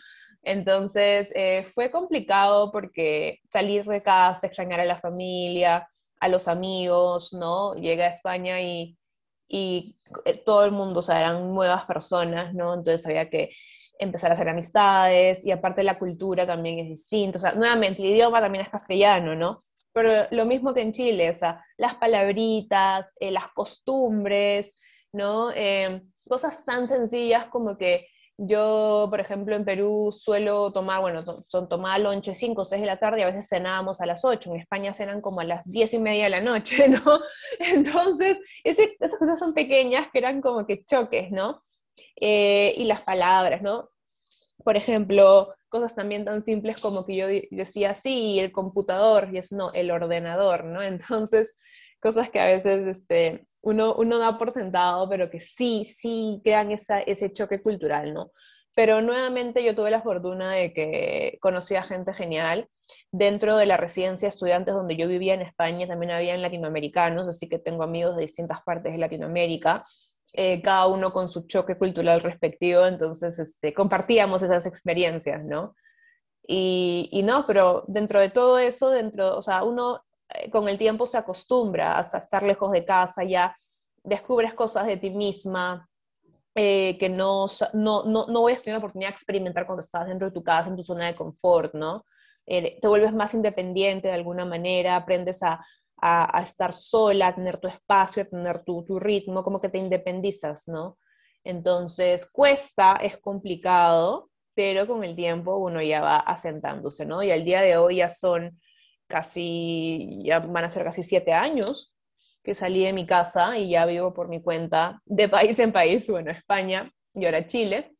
Entonces 0.45 1.33
eh, 1.35 1.67
fue 1.75 1.91
complicado 1.91 2.71
porque 2.71 3.41
salir 3.51 3.85
de 3.85 4.03
casa, 4.03 4.47
extrañar 4.47 4.81
a 4.81 4.85
la 4.85 5.01
familia, 5.01 5.89
a 6.21 6.29
los 6.29 6.47
amigos, 6.47 7.33
¿no? 7.33 7.75
Llegué 7.75 8.05
a 8.05 8.09
España 8.09 8.61
y, 8.61 8.97
y 9.49 9.97
eh, 10.25 10.43
todo 10.45 10.65
el 10.65 10.73
mundo, 10.73 11.01
o 11.01 11.03
sea, 11.03 11.19
eran 11.21 11.53
nuevas 11.53 11.87
personas, 11.87 12.55
¿no? 12.55 12.75
Entonces 12.75 13.05
había 13.07 13.29
que 13.31 13.51
empezar 14.03 14.31
a 14.31 14.35
hacer 14.35 14.49
amistades 14.49 15.45
y 15.47 15.51
aparte 15.51 15.83
la 15.83 15.99
cultura 15.99 16.47
también 16.47 16.79
es 16.81 16.89
distinta, 16.89 17.39
o 17.39 17.41
sea, 17.41 17.53
nuevamente 17.53 18.03
el 18.03 18.09
idioma 18.11 18.41
también 18.41 18.65
es 18.65 18.71
castellano, 18.71 19.35
¿no? 19.35 19.61
Pero 19.93 20.27
lo 20.31 20.47
mismo 20.47 20.73
que 20.73 20.83
en 20.83 20.93
Chile, 20.93 21.31
o 21.31 21.35
sea, 21.35 21.65
las 21.77 21.97
palabritas, 21.97 23.15
eh, 23.21 23.31
las 23.31 23.49
costumbres, 23.49 24.81
¿no? 25.13 25.51
Eh, 25.55 26.03
cosas 26.27 26.65
tan 26.65 26.89
sencillas 26.89 27.47
como 27.47 27.77
que 27.77 28.07
yo, 28.39 29.07
por 29.11 29.21
ejemplo, 29.21 29.55
en 29.55 29.65
Perú 29.65 30.11
suelo 30.11 30.73
tomar, 30.73 31.01
bueno, 31.01 31.23
son 31.49 31.69
tomar 31.69 32.01
lonche 32.01 32.35
5 32.35 32.63
o 32.63 32.65
6 32.65 32.81
de 32.81 32.87
la 32.87 32.99
tarde 32.99 33.21
y 33.21 33.23
a 33.23 33.27
veces 33.27 33.49
cenábamos 33.49 34.01
a 34.01 34.07
las 34.07 34.25
8. 34.25 34.51
En 34.51 34.61
España 34.61 34.95
cenan 34.95 35.21
como 35.21 35.41
a 35.41 35.45
las 35.45 35.63
10 35.67 35.95
y 35.95 35.99
media 35.99 36.25
de 36.25 36.31
la 36.31 36.41
noche, 36.41 36.89
¿no? 36.89 37.21
Entonces, 37.59 38.39
esas 38.65 38.89
cosas 39.19 39.39
son 39.39 39.55
pequeñas 39.55 40.09
que 40.11 40.19
eran 40.19 40.41
como 40.41 40.67
que 40.67 40.85
choques, 40.85 41.31
¿no? 41.31 41.63
Eh, 42.17 42.75
y 42.77 42.85
las 42.85 43.03
palabras, 43.03 43.63
¿no? 43.63 43.91
Por 44.65 44.77
ejemplo, 44.77 45.55
cosas 45.69 45.95
también 45.95 46.25
tan 46.25 46.43
simples 46.43 46.81
como 46.81 47.05
que 47.07 47.17
yo 47.17 47.27
decía, 47.51 47.95
sí, 47.95 48.39
el 48.39 48.53
computador, 48.53 49.29
y 49.33 49.39
eso 49.39 49.57
no, 49.57 49.73
el 49.73 49.91
ordenador, 49.91 50.65
¿no? 50.65 50.83
Entonces, 50.83 51.57
cosas 52.01 52.31
que 52.31 52.41
a 52.41 52.47
veces 52.47 52.87
este, 52.87 53.47
uno, 53.61 53.95
uno 53.95 54.19
da 54.19 54.39
por 54.39 54.53
sentado, 54.53 55.09
pero 55.09 55.31
que 55.31 55.41
sí, 55.41 55.85
sí 55.85 56.41
crean 56.45 56.71
esa, 56.71 57.01
ese 57.01 57.33
choque 57.33 57.63
cultural, 57.63 58.13
¿no? 58.13 58.33
Pero 58.75 59.03
nuevamente 59.03 59.63
yo 59.63 59.75
tuve 59.75 59.91
la 59.91 60.01
fortuna 60.01 60.51
de 60.53 60.73
que 60.73 61.39
conocí 61.41 61.75
a 61.77 61.83
gente 61.83 62.15
genial. 62.15 62.69
Dentro 63.11 63.57
de 63.57 63.67
la 63.67 63.77
residencia 63.77 64.27
de 64.27 64.31
estudiantes 64.31 64.75
donde 64.75 64.97
yo 64.97 65.09
vivía 65.09 65.35
en 65.35 65.43
España 65.43 65.87
también 65.87 66.13
habían 66.13 66.41
latinoamericanos, 66.41 67.29
así 67.29 67.49
que 67.49 67.59
tengo 67.59 67.83
amigos 67.83 68.17
de 68.17 68.23
distintas 68.23 68.63
partes 68.63 68.93
de 68.93 68.99
Latinoamérica, 68.99 69.83
eh, 70.33 70.63
cada 70.63 70.87
uno 70.87 71.13
con 71.13 71.29
su 71.29 71.47
choque 71.47 71.77
cultural 71.77 72.23
respectivo, 72.23 72.87
entonces 72.87 73.39
este, 73.39 73.75
compartíamos 73.75 74.43
esas 74.43 74.67
experiencias, 74.67 75.45
¿no? 75.45 75.75
Y, 76.47 77.09
y, 77.13 77.23
no, 77.23 77.47
pero 77.47 77.85
dentro 77.87 78.19
de 78.21 78.31
todo 78.31 78.59
eso, 78.59 78.91
dentro, 78.91 79.37
o 79.37 79.43
sea, 79.43 79.63
uno 79.63 80.03
eh, 80.31 80.51
con 80.51 80.69
el 80.69 80.79
tiempo 80.79 81.07
se 81.07 81.19
acostumbra 81.19 81.99
a 81.99 82.19
estar 82.19 82.43
lejos 82.43 82.71
de 82.73 82.85
casa, 82.85 83.25
ya 83.25 83.55
descubres 84.03 84.55
cosas 84.55 84.87
de 84.87 84.97
ti 84.97 85.11
misma 85.11 85.89
eh, 86.55 86.99
que 86.99 87.09
no, 87.09 87.47
no, 87.73 88.05
no, 88.05 88.27
no 88.27 88.41
voy 88.41 88.53
a 88.53 88.57
tener 88.57 88.75
la 88.75 88.79
oportunidad 88.79 89.11
de 89.11 89.15
experimentar 89.15 89.67
cuando 89.67 89.81
estás 89.81 90.07
dentro 90.07 90.29
de 90.29 90.35
tu 90.35 90.43
casa, 90.43 90.69
en 90.69 90.77
tu 90.77 90.85
zona 90.85 91.07
de 91.07 91.15
confort, 91.15 91.75
¿no? 91.75 92.05
Eh, 92.47 92.79
te 92.81 92.89
vuelves 92.89 93.15
más 93.15 93.33
independiente 93.35 94.09
de 94.09 94.15
alguna 94.15 94.45
manera, 94.45 94.97
aprendes 94.97 95.43
a, 95.43 95.65
a, 96.03 96.39
a, 96.39 96.43
estar 96.43 96.73
sola, 96.75 97.29
a 97.29 97.35
tener 97.35 97.59
tu 97.59 97.69
espacio, 97.69 98.23
a 98.25 98.27
tener 98.27 98.65
tu, 98.65 98.85
tu 98.85 98.99
ritmo, 99.01 99.43
como 99.43 99.61
que 99.61 99.71
te 99.71 99.79
independizas, 99.79 100.69
¿no? 100.69 100.99
Entonces, 101.45 102.27
cuesta, 102.31 102.97
es 103.03 103.19
complicado, 103.19 104.31
pero 104.55 104.87
con 104.87 105.05
el 105.05 105.17
tiempo 105.17 105.57
uno 105.57 105.81
ya 105.83 106.01
va 106.01 106.19
asentándose, 106.19 107.07
¿no? 107.07 107.23
Y 107.23 107.31
al 107.31 107.45
día 107.45 107.63
de 107.63 107.77
hoy 107.77 107.97
ya 107.97 108.11
son 108.11 108.61
casi, 109.07 110.21
ya 110.25 110.41
van 110.41 110.65
a 110.65 110.71
ser 110.71 110.85
casi 110.85 111.03
siete 111.03 111.33
años 111.33 111.95
que 112.43 112.55
salí 112.55 112.85
de 112.85 112.93
mi 112.93 113.07
casa 113.07 113.57
y 113.59 113.71
ya 113.71 113.87
vivo 113.87 114.13
por 114.15 114.29
mi 114.29 114.43
cuenta 114.43 115.01
de 115.05 115.29
país 115.29 115.59
en 115.59 115.73
país, 115.73 116.09
bueno, 116.09 116.31
España 116.31 116.91
y 117.15 117.25
ahora 117.25 117.47
Chile. 117.47 117.92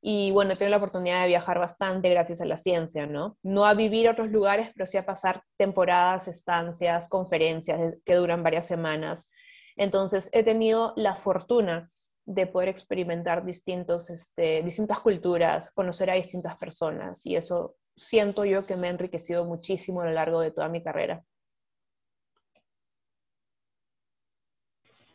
Y 0.00 0.30
bueno, 0.30 0.56
tengo 0.56 0.70
la 0.70 0.76
oportunidad 0.76 1.22
de 1.22 1.28
viajar 1.28 1.58
bastante 1.58 2.08
gracias 2.08 2.40
a 2.40 2.44
la 2.44 2.56
ciencia, 2.56 3.06
¿no? 3.06 3.36
No 3.42 3.64
a 3.64 3.74
vivir 3.74 4.06
a 4.06 4.12
otros 4.12 4.30
lugares, 4.30 4.70
pero 4.74 4.86
sí 4.86 4.96
a 4.96 5.04
pasar 5.04 5.42
temporadas, 5.56 6.28
estancias, 6.28 7.08
conferencias 7.08 7.94
que 8.04 8.14
duran 8.14 8.42
varias 8.42 8.66
semanas. 8.66 9.30
Entonces, 9.76 10.30
he 10.32 10.44
tenido 10.44 10.92
la 10.96 11.16
fortuna 11.16 11.88
de 12.24 12.46
poder 12.46 12.68
experimentar 12.68 13.44
distintos, 13.44 14.10
este, 14.10 14.62
distintas 14.62 15.00
culturas, 15.00 15.72
conocer 15.72 16.10
a 16.10 16.14
distintas 16.14 16.56
personas 16.58 17.24
y 17.24 17.36
eso 17.36 17.76
siento 17.96 18.44
yo 18.44 18.66
que 18.66 18.76
me 18.76 18.88
ha 18.88 18.90
enriquecido 18.90 19.44
muchísimo 19.44 20.02
a 20.02 20.06
lo 20.06 20.12
largo 20.12 20.40
de 20.40 20.50
toda 20.50 20.68
mi 20.68 20.82
carrera. 20.82 21.24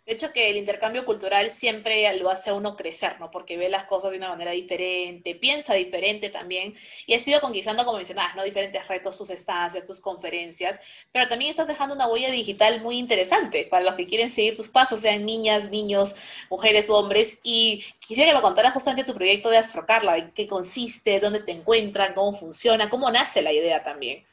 De 0.05 0.11
hecho, 0.13 0.33
que 0.33 0.49
el 0.49 0.57
intercambio 0.57 1.05
cultural 1.05 1.49
siempre 1.51 2.13
lo 2.17 2.29
hace 2.29 2.49
a 2.49 2.53
uno 2.53 2.75
crecer, 2.75 3.21
¿no? 3.21 3.31
Porque 3.31 3.55
ve 3.55 3.69
las 3.69 3.85
cosas 3.85 4.11
de 4.11 4.17
una 4.17 4.27
manera 4.27 4.51
diferente, 4.51 5.33
piensa 5.33 5.75
diferente 5.75 6.29
también, 6.29 6.75
y 7.07 7.13
has 7.13 7.25
ido 7.25 7.39
conquistando, 7.39 7.85
como 7.85 7.97
mencionabas, 7.97 8.35
¿no? 8.35 8.43
Diferentes 8.43 8.85
retos, 8.89 9.17
tus 9.17 9.29
estancias, 9.29 9.85
tus 9.85 10.01
conferencias, 10.01 10.77
pero 11.13 11.29
también 11.29 11.51
estás 11.51 11.69
dejando 11.69 11.95
una 11.95 12.07
huella 12.09 12.29
digital 12.31 12.81
muy 12.81 12.97
interesante 12.97 13.65
para 13.69 13.85
los 13.85 13.95
que 13.95 14.05
quieren 14.05 14.29
seguir 14.29 14.57
tus 14.57 14.67
pasos, 14.67 14.99
sean 14.99 15.25
niñas, 15.25 15.69
niños, 15.69 16.15
mujeres 16.49 16.89
u 16.89 16.93
hombres, 16.95 17.39
y 17.41 17.85
quisiera 18.05 18.29
que 18.31 18.35
me 18.35 18.41
contaras 18.41 18.73
justamente 18.73 19.05
tu 19.05 19.13
proyecto 19.15 19.49
de 19.49 19.57
Astrocarla, 19.57 20.17
en 20.17 20.31
qué 20.31 20.47
consiste, 20.47 21.21
dónde 21.21 21.39
te 21.39 21.53
encuentran, 21.53 22.13
cómo 22.13 22.33
funciona, 22.33 22.89
cómo 22.89 23.09
nace 23.09 23.41
la 23.41 23.53
idea 23.53 23.83
también. 23.83 24.25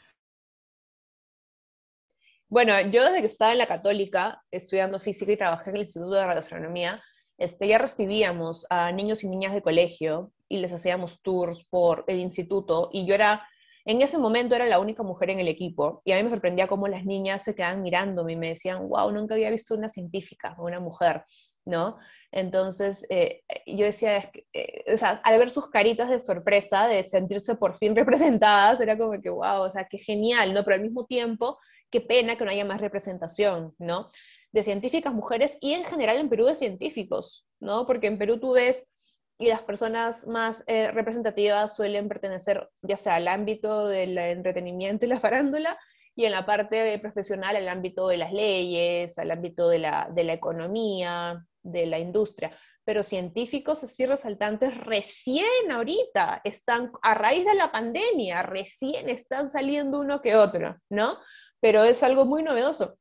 Bueno, 2.51 2.73
yo 2.91 3.05
desde 3.05 3.21
que 3.21 3.29
estaba 3.29 3.53
en 3.53 3.59
la 3.59 3.69
católica, 3.69 4.43
estudiando 4.51 4.99
física 4.99 5.31
y 5.31 5.37
trabajé 5.37 5.71
en 5.71 5.77
el 5.77 5.83
Instituto 5.83 6.11
de 6.11 6.27
Radioastronomía, 6.27 7.01
este, 7.39 7.69
ya 7.69 7.79
recibíamos 7.79 8.67
a 8.71 8.91
niños 8.91 9.23
y 9.23 9.29
niñas 9.29 9.55
de 9.55 9.63
colegio 9.63 10.33
y 10.49 10.57
les 10.57 10.73
hacíamos 10.73 11.23
tours 11.23 11.65
por 11.71 12.03
el 12.09 12.19
instituto 12.19 12.91
y 12.93 13.07
yo 13.07 13.15
era, 13.15 13.47
en 13.85 14.03
ese 14.03 14.19
momento 14.19 14.57
era 14.57 14.67
la 14.67 14.81
única 14.81 15.05
mujer 15.05 15.31
en 15.31 15.39
el 15.39 15.47
equipo 15.47 16.03
y 16.05 16.11
a 16.11 16.17
mí 16.17 16.25
me 16.25 16.31
sorprendía 16.31 16.67
cómo 16.67 16.89
las 16.89 17.05
niñas 17.05 17.45
se 17.45 17.55
quedaban 17.55 17.83
mirándome 17.83 18.33
y 18.33 18.37
me 18.37 18.49
decían, 18.49 18.89
wow, 18.89 19.13
nunca 19.13 19.35
había 19.35 19.51
visto 19.51 19.77
una 19.77 19.89
científica 19.89 20.57
o 20.59 20.65
una 20.65 20.81
mujer, 20.81 21.23
¿no? 21.65 21.99
Entonces, 22.33 23.07
eh, 23.11 23.43
yo 23.65 23.87
decía, 23.87 24.29
eh, 24.53 24.93
o 24.93 24.97
sea, 24.97 25.21
al 25.23 25.39
ver 25.39 25.53
sus 25.53 25.71
caritas 25.71 26.11
de 26.11 26.19
sorpresa, 26.19 26.89
de 26.89 27.05
sentirse 27.05 27.55
por 27.55 27.79
fin 27.79 27.95
representadas, 27.97 28.81
era 28.81 28.99
como 28.99 29.13
que, 29.23 29.31
wow, 29.31 29.63
o 29.63 29.71
sea, 29.71 29.87
qué 29.89 29.99
genial, 29.99 30.53
¿no? 30.53 30.65
Pero 30.65 30.75
al 30.75 30.83
mismo 30.83 31.07
tiempo 31.07 31.59
qué 31.91 32.01
pena 32.01 32.37
que 32.37 32.45
no 32.45 32.51
haya 32.51 32.65
más 32.65 32.81
representación, 32.81 33.75
¿no? 33.79 34.11
De 34.53 34.63
científicas 34.63 35.15
mujeres 35.15 35.57
y 35.61 35.73
en 35.73 35.85
general 35.85 36.19
en 36.19 36.29
Perú 36.29 36.47
de 36.47 36.55
científicos, 36.55 37.47
¿no? 37.61 37.87
Porque 37.87 38.07
en 38.07 38.19
Perú 38.19 38.39
tú 38.39 38.53
ves 38.53 38.91
y 39.39 39.49
las 39.49 39.63
personas 39.63 40.27
más 40.27 40.63
eh, 40.67 40.91
representativas 40.91 41.75
suelen 41.75 42.09
pertenecer 42.09 42.69
ya 42.83 42.99
sea 42.99 43.17
al 43.17 43.27
ámbito 43.27 43.89
del 43.89 44.19
entretenimiento 44.19 45.07
y 45.07 45.09
la 45.09 45.19
farándula 45.21 45.79
y 46.15 46.27
en 46.27 46.33
la 46.33 46.45
parte 46.45 46.99
profesional 46.99 47.57
al 47.57 47.69
ámbito 47.69 48.09
de 48.09 48.19
las 48.19 48.33
leyes, 48.33 49.19
al 49.19 49.31
ámbito 49.31 49.71
de 49.71 49.79
la, 49.79 50.11
de 50.13 50.25
la 50.25 50.35
economía, 50.35 51.47
de 51.63 51.87
la 51.87 51.99
industria. 51.99 52.51
Pero 52.85 53.03
científicos 53.03 53.83
así 53.83 54.05
resaltantes 54.05 54.77
recién 54.77 55.71
ahorita 55.71 56.43
están, 56.45 56.93
a 57.03 57.15
raíz 57.15 57.45
de 57.45 57.55
la 57.55 57.73
pandemia, 57.73 58.43
recién 58.43 59.09
están 59.09 59.51
saliendo 59.51 60.01
uno 60.01 60.21
que 60.21 60.37
otro, 60.37 60.77
¿no? 60.91 61.17
Pero 61.61 61.85
es 61.85 62.03
algo 62.03 62.25
muy 62.25 62.43
novedoso. 62.43 62.97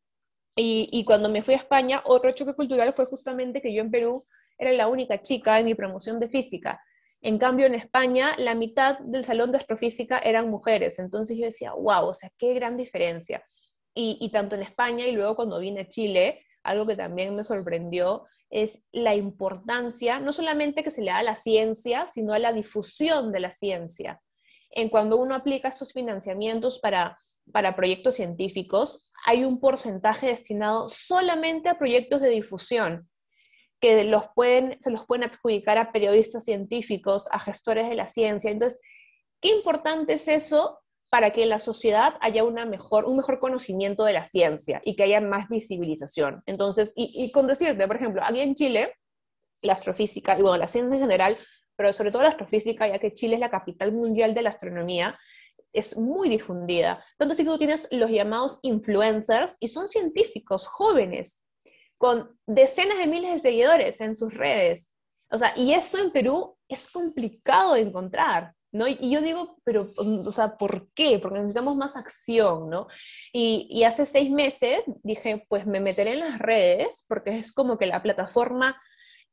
Y, 0.55 0.89
y, 0.91 1.05
cuando 1.05 1.29
me 1.29 1.41
fui 1.41 1.53
a 1.53 1.57
España, 1.57 2.01
otro 2.05 2.31
choque 2.33 2.53
cultural 2.53 2.93
fue 2.93 3.05
justamente 3.05 3.61
que 3.61 3.73
yo 3.73 3.81
en 3.81 3.91
Perú 3.91 4.23
era 4.57 4.73
la 4.73 4.87
única 4.87 5.21
chica 5.21 5.57
en 5.59 5.65
mi 5.65 5.75
promoción 5.75 6.19
de 6.19 6.27
física. 6.27 6.81
En 7.21 7.37
cambio, 7.37 7.65
en 7.65 7.75
España, 7.75 8.33
la 8.37 8.55
mitad 8.55 8.99
del 8.99 9.23
salón 9.23 9.51
de 9.51 9.57
astrofísica 9.57 10.19
eran 10.19 10.49
mujeres. 10.49 10.99
Entonces 10.99 11.37
yo 11.37 11.45
decía, 11.45 11.73
wow, 11.73 12.07
o 12.07 12.13
sea, 12.13 12.29
qué 12.37 12.53
gran 12.53 12.75
diferencia. 12.75 13.43
Y, 13.93 14.17
y 14.19 14.29
tanto 14.31 14.55
en 14.55 14.63
España 14.63 15.05
y 15.07 15.13
luego 15.13 15.35
cuando 15.35 15.59
vine 15.59 15.81
a 15.81 15.87
Chile, 15.87 16.45
algo 16.63 16.85
que 16.85 16.95
también 16.95 17.35
me 17.35 17.43
sorprendió 17.43 18.25
es 18.49 18.81
la 18.91 19.15
importancia, 19.15 20.19
no 20.19 20.33
solamente 20.33 20.83
que 20.83 20.91
se 20.91 21.01
le 21.01 21.11
da 21.11 21.19
a 21.19 21.23
la 21.23 21.35
ciencia, 21.35 22.07
sino 22.07 22.33
a 22.33 22.39
la 22.39 22.51
difusión 22.51 23.31
de 23.31 23.39
la 23.39 23.51
ciencia 23.51 24.21
en 24.71 24.89
cuando 24.89 25.17
uno 25.17 25.35
aplica 25.35 25.67
estos 25.67 25.93
financiamientos 25.93 26.79
para, 26.79 27.17
para 27.51 27.75
proyectos 27.75 28.15
científicos, 28.15 29.09
hay 29.25 29.43
un 29.43 29.59
porcentaje 29.59 30.27
destinado 30.27 30.89
solamente 30.89 31.69
a 31.69 31.77
proyectos 31.77 32.21
de 32.21 32.29
difusión 32.29 33.09
que 33.79 34.03
los 34.03 34.25
pueden, 34.35 34.77
se 34.81 34.91
los 34.91 35.05
pueden 35.05 35.25
adjudicar 35.25 35.77
a 35.77 35.91
periodistas 35.91 36.43
científicos, 36.43 37.27
a 37.31 37.39
gestores 37.39 37.87
de 37.87 37.95
la 37.95 38.07
ciencia. 38.07 38.51
Entonces, 38.51 38.81
qué 39.41 39.49
importante 39.49 40.13
es 40.13 40.27
eso 40.27 40.79
para 41.09 41.31
que 41.31 41.43
en 41.43 41.49
la 41.49 41.59
sociedad 41.59 42.15
haya 42.21 42.43
una 42.43 42.65
mejor, 42.65 43.05
un 43.05 43.17
mejor 43.17 43.39
conocimiento 43.39 44.03
de 44.03 44.13
la 44.13 44.25
ciencia 44.25 44.81
y 44.83 44.95
que 44.95 45.03
haya 45.03 45.21
más 45.21 45.49
visibilización. 45.49 46.43
Entonces, 46.45 46.93
y, 46.95 47.11
y 47.15 47.31
con 47.31 47.47
decirte, 47.47 47.87
por 47.87 47.95
ejemplo, 47.95 48.21
aquí 48.23 48.41
en 48.41 48.53
Chile, 48.53 48.93
la 49.61 49.73
astrofísica 49.73 50.37
y 50.37 50.41
bueno, 50.41 50.57
la 50.57 50.67
ciencia 50.67 50.93
en 50.93 51.01
general 51.01 51.37
pero 51.79 51.93
sobre 51.93 52.11
todo 52.11 52.23
la 52.23 52.29
astrofísica, 52.29 52.89
ya 52.89 52.99
que 52.99 53.13
Chile 53.13 53.35
es 53.35 53.39
la 53.39 53.49
capital 53.49 53.93
mundial 53.93 54.33
de 54.33 54.41
la 54.41 54.49
astronomía, 54.49 55.17
es 55.71 55.95
muy 55.95 56.27
difundida. 56.27 57.01
Tanto 57.17 57.31
así 57.31 57.45
que 57.45 57.51
tú 57.51 57.57
tienes 57.57 57.87
los 57.91 58.11
llamados 58.11 58.59
influencers 58.63 59.55
y 59.61 59.69
son 59.69 59.87
científicos 59.87 60.67
jóvenes 60.67 61.41
con 61.97 62.37
decenas 62.45 62.97
de 62.97 63.07
miles 63.07 63.31
de 63.31 63.39
seguidores 63.39 64.01
en 64.01 64.17
sus 64.17 64.33
redes. 64.33 64.91
O 65.31 65.37
sea, 65.37 65.53
y 65.55 65.71
esto 65.71 65.99
en 65.99 66.11
Perú 66.11 66.57
es 66.67 66.85
complicado 66.91 67.75
de 67.75 67.81
encontrar. 67.81 68.53
¿No? 68.73 68.85
Y, 68.85 69.09
yo 69.09 69.21
digo, 69.21 69.57
pero, 69.63 69.89
o 69.95 70.31
sea, 70.31 70.57
¿por 70.57 70.91
qué? 70.93 71.17
Porque 71.17 71.39
necesitamos 71.39 71.77
más 71.77 71.95
acción, 71.95 72.69
¿no? 72.69 72.87
Y, 73.33 73.67
y, 73.71 73.83
hace 73.85 74.05
seis 74.05 74.29
meses 74.29 74.83
dije, 75.01 75.45
pues 75.49 75.65
me 75.65 75.79
meteré 75.79 76.13
en 76.13 76.19
las 76.19 76.39
redes, 76.39 77.03
porque 77.07 77.37
es 77.37 77.51
como 77.51 77.79
que 77.79 77.87
la 77.87 78.03
plataforma 78.03 78.79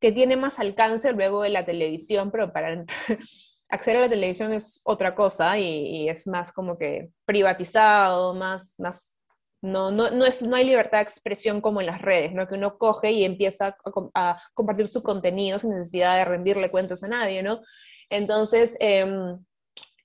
que 0.00 0.12
tiene 0.12 0.36
más 0.36 0.58
alcance 0.58 1.12
luego 1.12 1.42
de 1.42 1.50
la 1.50 1.64
televisión, 1.64 2.30
pero 2.30 2.52
para 2.52 2.84
acceder 3.68 3.98
a 3.98 4.00
la 4.02 4.10
televisión 4.10 4.52
es 4.52 4.80
otra 4.84 5.14
cosa 5.14 5.58
y, 5.58 6.08
es 6.08 6.26
más 6.26 6.52
como 6.52 6.78
que 6.78 7.10
privatizado, 7.24 8.34
más, 8.34 8.74
más 8.78 9.16
no, 9.62 9.90
no, 9.90 10.10
no, 10.10 10.24
es, 10.24 10.42
no 10.42 10.54
hay 10.54 10.64
libertad 10.64 10.98
de 10.98 11.04
expresión 11.04 11.60
como 11.60 11.80
en 11.80 11.86
las 11.86 12.02
redes, 12.02 12.32
¿no? 12.32 12.46
que 12.46 12.54
uno 12.54 12.78
coge 12.78 13.12
y 13.12 13.24
empieza 13.24 13.76
a, 14.14 14.40
compartir 14.54 14.86
su 14.86 15.02
contenido 15.02 15.58
sin 15.58 15.70
necesidad 15.70 16.16
de 16.18 16.24
rendirle 16.24 16.70
cuentas 16.70 17.02
a 17.02 17.08
nadie. 17.08 17.42
¿no? 17.42 17.60
Entonces, 18.10 18.76
em, 18.80 19.38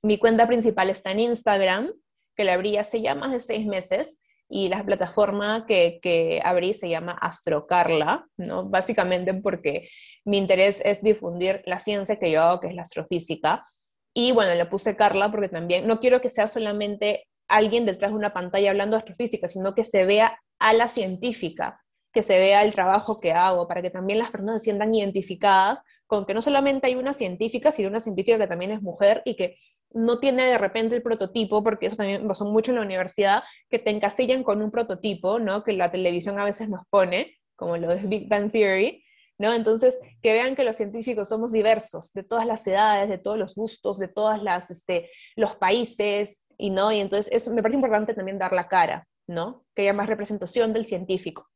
mi 0.02 0.18
cuenta 0.18 0.48
principal 0.48 0.90
está 0.90 1.12
en 1.12 1.20
Instagram, 1.20 1.94
que 2.36 2.44
la 2.44 2.54
abrí 2.54 2.78
hace 2.78 3.02
ya 3.02 3.14
más 3.14 3.32
de 3.32 3.40
seis 3.40 3.68
meses, 3.68 4.18
y 4.54 4.68
la 4.68 4.84
plataforma 4.84 5.66
que, 5.66 6.00
que 6.02 6.42
abrí 6.44 6.74
se 6.74 6.90
llama 6.90 7.14
Astrocarla, 7.14 8.28
¿no? 8.36 8.68
básicamente 8.68 9.34
porque 9.34 9.88
mi 10.26 10.38
interés 10.38 10.82
es 10.84 11.02
difundir 11.02 11.62
la 11.66 11.80
ciencia 11.80 12.20
que 12.20 12.30
yo 12.32 12.42
hago, 12.42 12.60
que 12.60 12.68
es 12.68 12.76
la 12.76 12.82
astrofísica. 12.82 13.66
Y 14.14 14.34
bueno, 14.34 14.54
le 14.54 14.66
puse 14.66 14.98
Carla 14.98 15.32
porque 15.32 15.48
también 15.48 15.88
no 15.88 16.02
quiero 16.02 16.20
que 16.20 16.30
sea 16.30 16.48
solamente 16.48 17.30
alguien 17.48 17.86
detrás 17.86 18.12
de 18.12 18.18
una 18.18 18.34
pantalla 18.34 18.72
hablando 18.72 18.98
de 18.98 19.00
astrofísica, 19.00 19.48
sino 19.48 19.74
que 19.74 19.86
se 19.86 20.04
vea 20.04 20.38
a 20.60 20.74
la 20.74 20.90
científica, 20.90 21.80
que 22.12 22.24
se 22.24 22.38
vea 22.38 22.64
el 22.64 22.74
trabajo 22.74 23.20
que 23.20 23.32
hago, 23.34 23.68
para 23.68 23.82
que 23.82 23.90
también 23.90 24.20
las 24.20 24.32
personas 24.32 24.62
se 24.62 24.66
sientan 24.66 24.94
identificadas 24.94 25.82
con 26.08 26.26
que 26.26 26.34
no 26.34 26.42
solamente 26.42 26.88
hay 26.88 26.96
una 26.96 27.14
científica, 27.14 27.72
sino 27.72 27.88
una 27.88 28.02
científica 28.02 28.38
que 28.38 28.48
también 28.48 28.72
es 28.72 28.82
mujer 28.82 29.22
y 29.24 29.38
que 29.38 29.56
no 29.92 30.20
tiene 30.20 30.44
de 30.44 30.58
repente 30.58 30.96
el 30.96 31.02
prototipo, 31.02 31.64
porque 31.64 31.88
eso 31.88 31.96
también 31.96 32.28
pasó 32.28 32.44
mucho 32.44 32.72
en 32.72 32.78
la 32.78 32.84
universidad, 32.84 33.44
que 33.70 33.80
te 33.80 33.92
encasillan 33.92 34.44
con 34.44 34.62
un 34.62 34.72
prototipo, 34.72 35.40
¿no? 35.40 35.64
Que 35.64 35.72
la 35.72 35.90
televisión 35.90 36.38
a 36.38 36.44
veces 36.44 36.68
nos 36.68 36.86
pone, 36.90 37.38
como 37.56 37.78
lo 37.78 37.88
de 37.88 38.02
Big 38.08 38.28
Bang 38.28 38.52
Theory, 38.52 39.06
¿no? 39.38 39.54
Entonces, 39.54 40.00
que 40.22 40.34
vean 40.34 40.56
que 40.56 40.66
los 40.66 40.76
científicos 40.76 41.30
somos 41.30 41.54
diversos, 41.54 42.12
de 42.14 42.24
todas 42.24 42.46
las 42.46 42.66
edades, 42.68 43.10
de 43.10 43.18
todos 43.18 43.38
los 43.38 43.56
gustos, 43.56 43.98
de 43.98 44.08
todos 44.10 44.38
este, 44.70 45.10
los 45.36 45.56
países, 45.56 46.46
y 46.58 46.72
no, 46.72 46.92
y 46.92 47.00
entonces 47.00 47.34
eso 47.34 47.54
me 47.54 47.62
parece 47.62 47.78
importante 47.78 48.14
también 48.14 48.38
dar 48.38 48.52
la 48.52 48.68
cara, 48.68 49.08
¿no? 49.28 49.64
Que 49.76 49.84
haya 49.84 49.94
más 49.94 50.08
representación 50.08 50.74
del 50.74 50.86
científico. 50.86 51.51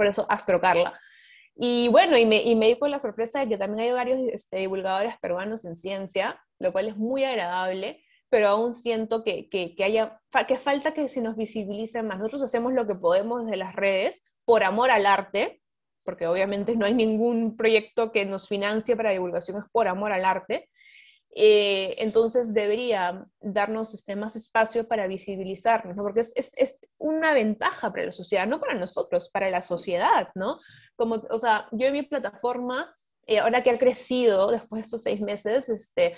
Por 0.00 0.06
eso 0.06 0.24
Astro 0.30 0.62
Carla. 0.62 0.98
Y 1.54 1.88
bueno, 1.88 2.16
y 2.16 2.24
me, 2.24 2.42
y 2.42 2.56
me 2.56 2.68
di 2.68 2.78
con 2.78 2.90
la 2.90 2.98
sorpresa 2.98 3.40
de 3.40 3.50
que 3.50 3.58
también 3.58 3.86
hay 3.86 3.92
varios 3.92 4.18
este, 4.32 4.56
divulgadores 4.56 5.18
peruanos 5.20 5.66
en 5.66 5.76
ciencia, 5.76 6.42
lo 6.58 6.72
cual 6.72 6.88
es 6.88 6.96
muy 6.96 7.22
agradable, 7.22 8.02
pero 8.30 8.48
aún 8.48 8.72
siento 8.72 9.22
que, 9.22 9.50
que, 9.50 9.74
que, 9.76 9.84
haya, 9.84 10.18
que 10.48 10.56
falta 10.56 10.94
que 10.94 11.10
se 11.10 11.20
nos 11.20 11.36
visibilice 11.36 12.02
más. 12.02 12.16
Nosotros 12.16 12.44
hacemos 12.44 12.72
lo 12.72 12.86
que 12.86 12.94
podemos 12.94 13.44
desde 13.44 13.58
las 13.58 13.76
redes 13.76 14.24
por 14.46 14.64
amor 14.64 14.90
al 14.90 15.04
arte, 15.04 15.60
porque 16.02 16.26
obviamente 16.26 16.74
no 16.76 16.86
hay 16.86 16.94
ningún 16.94 17.58
proyecto 17.58 18.10
que 18.10 18.24
nos 18.24 18.48
financie 18.48 18.96
para 18.96 19.10
divulgación, 19.10 19.58
es 19.58 19.64
por 19.70 19.86
amor 19.86 20.14
al 20.14 20.24
arte. 20.24 20.70
Eh, 21.32 21.94
entonces 21.98 22.52
debería 22.52 23.24
darnos 23.40 23.94
este, 23.94 24.16
más 24.16 24.34
espacio 24.34 24.88
para 24.88 25.06
visibilizarnos, 25.06 25.94
¿no? 25.96 26.02
porque 26.02 26.20
es, 26.20 26.32
es, 26.34 26.52
es, 26.56 26.78
una 26.98 27.34
ventaja 27.34 27.92
para 27.92 28.06
la 28.06 28.12
sociedad, 28.12 28.48
no 28.48 28.58
para 28.58 28.74
nosotros, 28.74 29.30
para 29.30 29.48
la 29.48 29.62
sociedad, 29.62 30.28
¿no? 30.34 30.58
Como, 30.96 31.22
o 31.30 31.38
sea, 31.38 31.68
yo 31.70 31.86
en 31.86 31.92
mi 31.92 32.02
plataforma, 32.02 32.92
eh, 33.26 33.38
ahora 33.38 33.62
que 33.62 33.70
ha 33.70 33.78
crecido 33.78 34.50
después 34.50 34.80
de 34.80 34.82
estos 34.82 35.02
seis 35.04 35.20
meses, 35.20 35.68
este, 35.68 36.16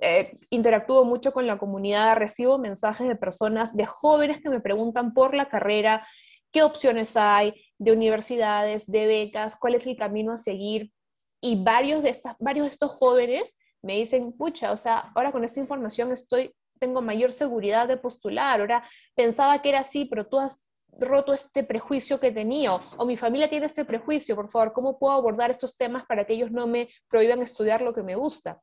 eh, 0.00 0.36
interactúo 0.50 1.04
mucho 1.04 1.32
con 1.32 1.46
la 1.46 1.58
comunidad, 1.58 2.16
recibo 2.16 2.58
mensajes 2.58 3.06
de 3.06 3.16
personas, 3.16 3.76
de 3.76 3.86
jóvenes 3.86 4.42
que 4.42 4.50
me 4.50 4.60
preguntan 4.60 5.14
por 5.14 5.34
la 5.34 5.48
carrera, 5.48 6.06
qué 6.50 6.62
opciones 6.62 7.16
hay, 7.16 7.54
de 7.78 7.92
universidades, 7.92 8.90
de 8.90 9.06
becas, 9.06 9.56
cuál 9.56 9.76
es 9.76 9.86
el 9.86 9.96
camino 9.96 10.32
a 10.32 10.36
seguir. 10.36 10.92
Y 11.40 11.62
varios 11.62 12.02
de, 12.02 12.10
estas, 12.10 12.36
varios 12.38 12.66
de 12.66 12.72
estos 12.72 12.92
jóvenes 12.92 13.56
me 13.82 13.94
dicen, 13.94 14.32
pucha, 14.32 14.72
o 14.72 14.76
sea, 14.76 15.12
ahora 15.14 15.32
con 15.32 15.44
esta 15.44 15.60
información 15.60 16.12
estoy, 16.12 16.54
tengo 16.78 17.02
mayor 17.02 17.32
seguridad 17.32 17.88
de 17.88 17.96
postular, 17.96 18.60
ahora 18.60 18.88
pensaba 19.14 19.60
que 19.60 19.70
era 19.70 19.80
así, 19.80 20.04
pero 20.04 20.26
tú 20.26 20.38
has 20.38 20.64
roto 21.00 21.32
este 21.32 21.64
prejuicio 21.64 22.20
que 22.20 22.32
tenía, 22.32 22.74
o 22.74 23.06
mi 23.06 23.16
familia 23.16 23.48
tiene 23.48 23.66
este 23.66 23.84
prejuicio, 23.84 24.36
por 24.36 24.50
favor, 24.50 24.72
¿cómo 24.72 24.98
puedo 24.98 25.14
abordar 25.14 25.50
estos 25.50 25.76
temas 25.76 26.04
para 26.06 26.24
que 26.24 26.34
ellos 26.34 26.50
no 26.50 26.66
me 26.66 26.88
prohíban 27.08 27.42
estudiar 27.42 27.82
lo 27.82 27.94
que 27.94 28.02
me 28.02 28.14
gusta? 28.14 28.60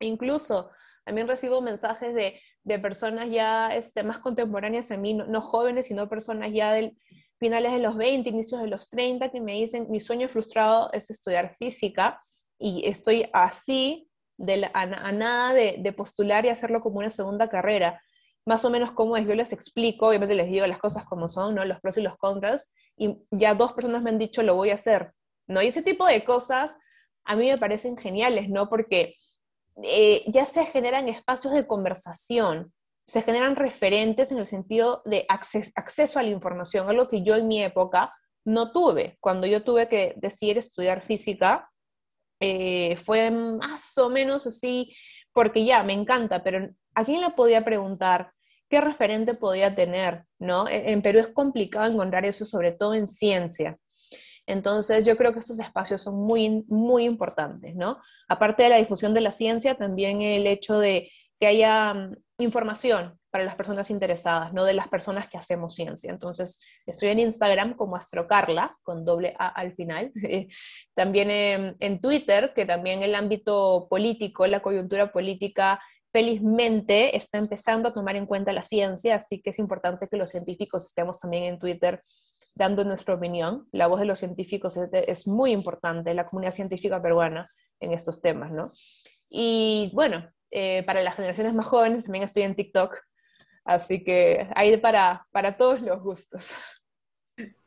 E 0.00 0.06
incluso 0.06 0.70
también 1.04 1.28
recibo 1.28 1.60
mensajes 1.60 2.14
de, 2.14 2.40
de 2.64 2.78
personas 2.78 3.30
ya 3.30 3.74
este, 3.74 4.02
más 4.02 4.18
contemporáneas 4.18 4.90
a 4.90 4.96
mí, 4.96 5.14
no, 5.14 5.26
no 5.26 5.40
jóvenes, 5.40 5.86
sino 5.86 6.08
personas 6.08 6.50
ya 6.52 6.72
del, 6.72 6.96
finales 7.40 7.72
de 7.72 7.78
los 7.78 7.96
20, 7.96 8.28
inicios 8.28 8.60
de 8.60 8.68
los 8.68 8.88
30, 8.90 9.30
que 9.30 9.40
me 9.40 9.54
dicen, 9.54 9.86
mi 9.88 9.98
sueño 9.98 10.28
frustrado 10.28 10.90
es 10.92 11.10
estudiar 11.10 11.56
física 11.58 12.20
y 12.58 12.86
estoy 12.86 13.28
así 13.32 14.09
de 14.40 14.70
a, 14.72 15.12
nada 15.12 15.52
de, 15.52 15.92
postular 15.92 16.46
y 16.46 16.48
hacerlo 16.48 16.80
como 16.80 16.98
una 16.98 17.10
segunda 17.10 17.48
carrera. 17.48 18.02
Más 18.46 18.64
o 18.64 18.70
menos 18.70 18.92
cómo 18.92 19.16
es, 19.16 19.26
yo 19.26 19.34
les 19.34 19.52
explico, 19.52 20.08
obviamente 20.08 20.34
les 20.34 20.50
digo 20.50 20.66
las 20.66 20.78
cosas 20.78 21.04
como 21.04 21.28
son, 21.28 21.54
¿no? 21.54 21.64
los 21.64 21.78
pros 21.80 21.98
y 21.98 22.02
los 22.02 22.16
contras, 22.16 22.72
y 22.96 23.18
ya 23.30 23.54
dos 23.54 23.74
personas 23.74 24.02
me 24.02 24.10
han 24.10 24.18
dicho, 24.18 24.42
lo 24.42 24.54
voy 24.54 24.70
a 24.70 24.74
hacer. 24.74 25.12
¿no? 25.46 25.60
Y 25.60 25.66
ese 25.66 25.82
tipo 25.82 26.06
de 26.06 26.24
cosas 26.24 26.76
a 27.24 27.36
mí 27.36 27.48
me 27.48 27.58
parecen 27.58 27.96
geniales, 27.98 28.48
¿no? 28.48 28.68
Porque 28.68 29.12
eh, 29.82 30.24
ya 30.26 30.46
se 30.46 30.64
generan 30.64 31.08
espacios 31.08 31.52
de 31.52 31.66
conversación, 31.66 32.72
se 33.06 33.22
generan 33.22 33.56
referentes 33.56 34.32
en 34.32 34.38
el 34.38 34.46
sentido 34.46 35.02
de 35.04 35.26
acceso 35.28 36.18
a 36.18 36.22
la 36.22 36.30
información, 36.30 36.88
algo 36.88 37.08
que 37.08 37.22
yo 37.22 37.36
en 37.36 37.46
mi 37.46 37.62
época 37.62 38.12
no 38.44 38.72
tuve. 38.72 39.18
Cuando 39.20 39.46
yo 39.46 39.62
tuve 39.62 39.88
que 39.88 40.14
decidir 40.16 40.56
estudiar 40.58 41.02
física, 41.02 41.69
eh, 42.40 42.96
fue 42.96 43.30
más 43.30 43.96
o 43.98 44.08
menos 44.08 44.46
así, 44.46 44.94
porque 45.32 45.64
ya, 45.64 45.82
me 45.82 45.92
encanta, 45.92 46.42
pero 46.42 46.70
¿a 46.94 47.04
quién 47.04 47.20
le 47.20 47.30
podía 47.30 47.64
preguntar? 47.64 48.32
¿Qué 48.68 48.80
referente 48.80 49.34
podía 49.34 49.74
tener? 49.74 50.24
¿no? 50.38 50.66
E, 50.66 50.90
en 50.90 51.02
Perú 51.02 51.20
es 51.20 51.28
complicado 51.28 51.90
encontrar 51.90 52.24
eso, 52.24 52.46
sobre 52.46 52.72
todo 52.72 52.94
en 52.94 53.06
ciencia. 53.06 53.78
Entonces, 54.46 55.04
yo 55.04 55.16
creo 55.16 55.32
que 55.32 55.38
estos 55.38 55.60
espacios 55.60 56.02
son 56.02 56.16
muy, 56.16 56.64
muy 56.66 57.04
importantes, 57.04 57.76
¿no? 57.76 58.00
Aparte 58.28 58.64
de 58.64 58.70
la 58.70 58.76
difusión 58.76 59.14
de 59.14 59.20
la 59.20 59.30
ciencia, 59.30 59.76
también 59.76 60.22
el 60.22 60.46
hecho 60.46 60.78
de 60.78 61.10
que 61.38 61.46
haya 61.46 61.94
mm, 61.94 62.16
información 62.38 63.19
para 63.30 63.44
las 63.44 63.54
personas 63.54 63.90
interesadas, 63.90 64.52
no 64.52 64.64
de 64.64 64.74
las 64.74 64.88
personas 64.88 65.28
que 65.28 65.38
hacemos 65.38 65.74
ciencia. 65.74 66.10
Entonces, 66.10 66.60
estoy 66.86 67.10
en 67.10 67.20
Instagram 67.20 67.74
como 67.74 67.96
Astrocarla, 67.96 68.76
con 68.82 69.04
doble 69.04 69.34
A 69.38 69.48
al 69.48 69.74
final. 69.74 70.12
también 70.94 71.30
en, 71.30 71.76
en, 71.80 72.00
Twitter, 72.00 72.52
que 72.54 72.66
también 72.66 73.02
el 73.02 73.14
ámbito 73.14 73.86
político, 73.88 74.46
la 74.46 74.60
coyuntura 74.60 75.12
política, 75.12 75.80
felizmente 76.12 77.16
está 77.16 77.38
empezando 77.38 77.88
a 77.88 77.92
tomar 77.92 78.16
en 78.16 78.26
cuenta 78.26 78.52
la 78.52 78.64
ciencia, 78.64 79.14
así 79.14 79.40
que 79.40 79.50
es 79.50 79.58
importante 79.58 80.08
que 80.08 80.16
los 80.16 80.30
científicos 80.30 80.86
estemos 80.86 81.20
también 81.20 81.44
en 81.44 81.58
Twitter 81.58 82.02
dando 82.54 82.84
nuestra 82.84 83.14
opinión. 83.14 83.68
La 83.70 83.86
voz 83.86 84.00
de 84.00 84.06
los 84.06 84.18
científicos 84.18 84.76
es, 84.76 84.88
es 84.92 85.26
muy 85.28 85.52
importante, 85.52 86.14
la 86.14 86.28
comunidad 86.28 86.52
científica 86.52 87.00
peruana 87.00 87.48
en 87.78 87.92
estos 87.92 88.20
temas, 88.20 88.50
¿no? 88.50 88.68
Y 89.28 89.92
bueno, 89.94 90.28
eh, 90.50 90.82
para 90.84 91.02
las 91.02 91.14
generaciones 91.14 91.54
más 91.54 91.66
jóvenes 91.66 92.04
también 92.04 92.24
estoy 92.24 92.42
en 92.42 92.56
TikTok, 92.56 92.98
así 93.64 94.02
que 94.02 94.48
hay 94.54 94.76
para, 94.76 95.26
para 95.30 95.56
todos 95.56 95.80
los 95.80 96.00
gustos. 96.02 96.50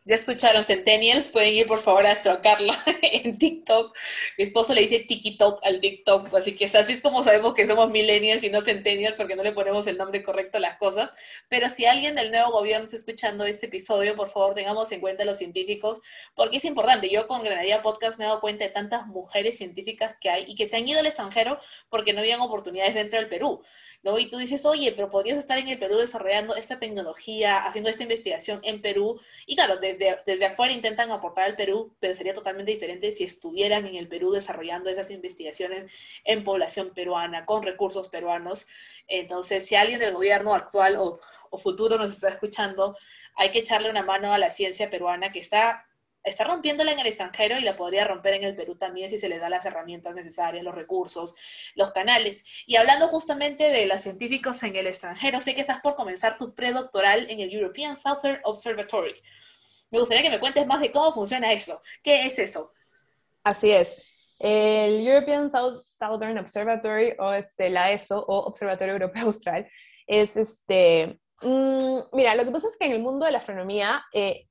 Ya 0.05 0.15
escucharon, 0.15 0.65
Centennials, 0.65 1.29
pueden 1.29 1.53
ir 1.53 1.65
por 1.65 1.79
favor 1.81 2.05
a 2.05 2.11
estrocarla 2.11 2.77
en 3.01 3.37
TikTok. 3.37 3.95
Mi 4.37 4.43
esposo 4.43 4.73
le 4.73 4.81
dice 4.81 4.99
TikTok 4.99 5.61
al 5.63 5.79
TikTok, 5.79 6.33
así 6.35 6.55
que 6.55 6.65
así 6.65 6.91
es 6.91 7.01
como 7.01 7.23
sabemos 7.23 7.53
que 7.53 7.65
somos 7.65 7.89
millennials 7.89 8.43
y 8.43 8.49
no 8.49 8.59
Centennials 8.59 9.17
porque 9.17 9.37
no 9.37 9.43
le 9.43 9.53
ponemos 9.53 9.87
el 9.87 9.97
nombre 9.97 10.21
correcto 10.21 10.57
a 10.57 10.59
las 10.59 10.77
cosas. 10.77 11.13
Pero 11.47 11.69
si 11.69 11.85
alguien 11.85 12.15
del 12.15 12.31
nuevo 12.31 12.51
gobierno 12.51 12.83
está 12.83 12.97
escuchando 12.97 13.45
este 13.45 13.67
episodio, 13.67 14.17
por 14.17 14.27
favor 14.27 14.55
tengamos 14.55 14.91
en 14.91 14.99
cuenta 14.99 15.23
a 15.23 15.25
los 15.25 15.37
científicos, 15.37 16.01
porque 16.35 16.57
es 16.57 16.65
importante. 16.65 17.09
Yo 17.09 17.25
con 17.25 17.41
Granadilla 17.41 17.81
Podcast 17.81 18.19
me 18.19 18.25
he 18.25 18.27
dado 18.27 18.41
cuenta 18.41 18.65
de 18.65 18.71
tantas 18.71 19.07
mujeres 19.07 19.57
científicas 19.57 20.17
que 20.19 20.29
hay 20.29 20.43
y 20.49 20.55
que 20.55 20.67
se 20.67 20.75
han 20.75 20.85
ido 20.85 20.99
al 20.99 21.05
extranjero 21.05 21.59
porque 21.89 22.11
no 22.11 22.19
habían 22.19 22.41
oportunidades 22.41 22.95
dentro 22.95 23.19
del 23.19 23.29
Perú. 23.29 23.63
¿no? 24.03 24.19
Y 24.19 24.29
tú 24.29 24.37
dices, 24.37 24.65
oye, 24.65 24.91
pero 24.91 25.09
podrías 25.09 25.37
estar 25.37 25.57
en 25.57 25.69
el 25.69 25.79
Perú 25.79 25.97
desarrollando 25.97 26.55
esta 26.55 26.77
tecnología, 26.77 27.65
haciendo 27.65 27.89
esta 27.89 28.03
investigación 28.03 28.59
en 28.63 28.81
Perú. 28.81 29.19
Y 29.47 29.55
claro, 29.55 29.77
desde, 29.77 29.92
desde 29.97 30.45
afuera 30.45 30.73
intentan 30.73 31.11
aportar 31.11 31.45
al 31.45 31.55
Perú, 31.55 31.95
pero 31.99 32.13
sería 32.13 32.33
totalmente 32.33 32.71
diferente 32.71 33.11
si 33.11 33.23
estuvieran 33.23 33.85
en 33.85 33.95
el 33.95 34.07
Perú 34.07 34.31
desarrollando 34.31 34.89
esas 34.89 35.09
investigaciones 35.09 35.87
en 36.23 36.43
población 36.43 36.93
peruana, 36.93 37.45
con 37.45 37.63
recursos 37.63 38.09
peruanos. 38.09 38.67
Entonces, 39.07 39.65
si 39.65 39.75
alguien 39.75 39.99
del 39.99 40.13
gobierno 40.13 40.53
actual 40.53 40.97
o, 40.97 41.19
o 41.49 41.57
futuro 41.57 41.97
nos 41.97 42.11
está 42.11 42.29
escuchando, 42.29 42.97
hay 43.35 43.51
que 43.51 43.59
echarle 43.59 43.89
una 43.89 44.03
mano 44.03 44.33
a 44.33 44.37
la 44.37 44.51
ciencia 44.51 44.89
peruana 44.89 45.31
que 45.31 45.39
está 45.39 45.87
está 46.23 46.45
rompiéndola 46.45 46.91
en 46.91 46.99
el 46.99 47.07
extranjero 47.07 47.59
y 47.59 47.63
la 47.63 47.75
podría 47.75 48.05
romper 48.05 48.35
en 48.35 48.43
el 48.43 48.55
Perú 48.55 48.75
también 48.75 49.09
si 49.09 49.17
se 49.17 49.29
le 49.29 49.39
da 49.39 49.49
las 49.49 49.65
herramientas 49.65 50.15
necesarias, 50.15 50.63
los 50.63 50.73
recursos, 50.73 51.35
los 51.75 51.91
canales. 51.91 52.45
Y 52.65 52.77
hablando 52.77 53.07
justamente 53.09 53.69
de 53.69 53.85
los 53.85 54.01
científicos 54.01 54.63
en 54.63 54.75
el 54.75 54.87
extranjero, 54.87 55.41
sé 55.41 55.53
que 55.53 55.61
estás 55.61 55.81
por 55.81 55.95
comenzar 55.95 56.37
tu 56.37 56.53
predoctoral 56.55 57.29
en 57.29 57.39
el 57.41 57.53
European 57.53 57.97
Southern 57.97 58.39
Observatory. 58.43 59.13
Me 59.93 59.99
gustaría 59.99 60.23
que 60.23 60.31
me 60.31 60.39
cuentes 60.39 60.65
más 60.65 60.81
de 60.81 60.91
cómo 60.91 61.11
funciona 61.11 61.53
eso. 61.53 61.79
¿Qué 62.01 62.25
es 62.25 62.39
eso? 62.39 62.71
Así 63.43 63.69
es. 63.69 63.95
El 64.39 65.07
European 65.07 65.51
Southern 65.93 66.39
Observatory 66.39 67.13
o 67.19 67.31
este, 67.31 67.69
la 67.69 67.91
ESO 67.91 68.25
o 68.25 68.39
Observatorio 68.47 68.93
Europeo 68.93 69.25
Austral 69.25 69.69
es 70.07 70.35
este... 70.35 71.19
Mm, 71.43 71.99
mira, 72.11 72.33
lo 72.33 72.43
que 72.43 72.49
pasa 72.49 72.69
es 72.69 72.77
que 72.77 72.87
en 72.87 72.93
el 72.93 73.03
mundo 73.03 73.27
de 73.27 73.33
la 73.33 73.37
astronomía 73.37 74.03
eh, 74.13 74.47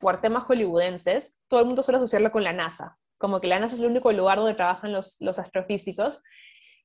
por 0.00 0.20
temas 0.20 0.44
hollywoodenses, 0.44 1.40
todo 1.48 1.60
el 1.60 1.66
mundo 1.66 1.82
suele 1.82 1.96
asociarlo 1.96 2.30
con 2.30 2.44
la 2.44 2.52
NASA, 2.52 2.98
como 3.16 3.40
que 3.40 3.48
la 3.48 3.58
NASA 3.58 3.76
es 3.76 3.80
el 3.80 3.86
único 3.86 4.12
lugar 4.12 4.36
donde 4.36 4.52
trabajan 4.52 4.92
los, 4.92 5.16
los 5.20 5.38
astrofísicos. 5.38 6.20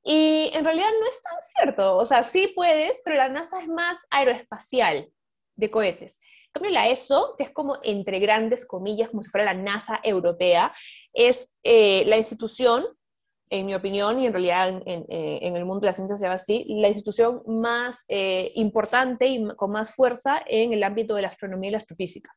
Y 0.04 0.52
en 0.54 0.64
realidad 0.64 0.88
no 1.02 1.06
es 1.06 1.22
tan 1.22 1.42
cierto, 1.54 1.98
o 1.98 2.06
sea, 2.06 2.24
sí 2.24 2.54
puedes, 2.56 3.02
pero 3.04 3.18
la 3.18 3.28
NASA 3.28 3.60
es 3.60 3.68
más 3.68 4.08
aeroespacial 4.10 5.12
de 5.58 5.70
cohetes. 5.70 6.22
En 6.60 6.64
cambio, 6.64 6.78
la 6.78 6.90
ESO, 6.90 7.36
que 7.38 7.46
es 7.46 7.52
como 7.52 7.78
entre 7.84 8.20
grandes 8.20 8.66
comillas, 8.66 9.10
como 9.10 9.24
si 9.24 9.30
fuera 9.30 9.54
la 9.54 9.62
NASA 9.62 10.02
europea, 10.04 10.74
es 11.14 11.50
eh, 11.64 12.04
la 12.06 12.18
institución, 12.18 12.86
en 13.50 13.66
mi 13.66 13.76
opinión, 13.76 14.20
y 14.20 14.26
en 14.26 14.34
realidad 14.34 14.82
en, 14.86 15.06
eh, 15.08 15.40
en, 15.42 15.56
el 15.56 15.64
mundo 15.64 15.82
de 15.82 15.88
la 15.88 15.94
ciencia 15.94 16.18
se 16.18 16.24
llama 16.24 16.36
así, 16.36 16.66
la 16.68 16.90
institución 16.90 17.44
más 17.48 18.04
eh, 18.10 18.52
importante 18.56 19.28
y 19.28 19.48
con 19.56 19.72
más 19.72 19.96
fuerza 19.96 20.44
en 20.48 20.74
el 20.74 20.84
ámbito 20.84 21.16
de 21.16 21.22
la 21.22 21.30
astronomía 21.30 21.70
y 21.70 21.72
la 21.72 21.78
astrofísica 21.78 22.32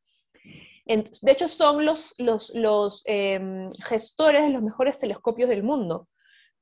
de 0.84 1.32
hecho, 1.32 1.48
son 1.48 1.84
los, 1.84 2.14
los, 2.18 3.02
em, 3.06 3.70
gestores 3.84 4.42
de 4.42 4.50
los 4.50 4.62
mejores 4.62 4.98
telescopios 4.98 5.48
del 5.48 5.62
mundo. 5.62 6.08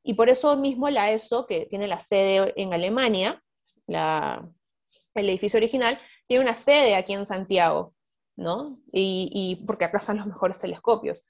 Y 0.02 0.14
por 0.14 0.28
eso 0.28 0.56
mismo 0.56 0.88
la 0.90 1.10
ESO, 1.10 1.46
que 1.46 1.66
tiene 1.66 1.88
la 1.88 2.00
sede 2.00 2.52
en 2.56 2.72
Alemania, 2.72 3.42
el 3.88 5.28
edificio 5.28 5.58
original, 5.58 5.98
tiene 6.30 6.44
una 6.44 6.54
sede 6.54 6.94
aquí 6.94 7.12
en 7.12 7.26
Santiago, 7.26 7.92
¿no? 8.36 8.78
Y, 8.92 9.64
porque 9.66 9.84
acá 9.84 9.98
están 9.98 10.18
los 10.18 10.28
mejores 10.28 10.60
telescopios, 10.60 11.26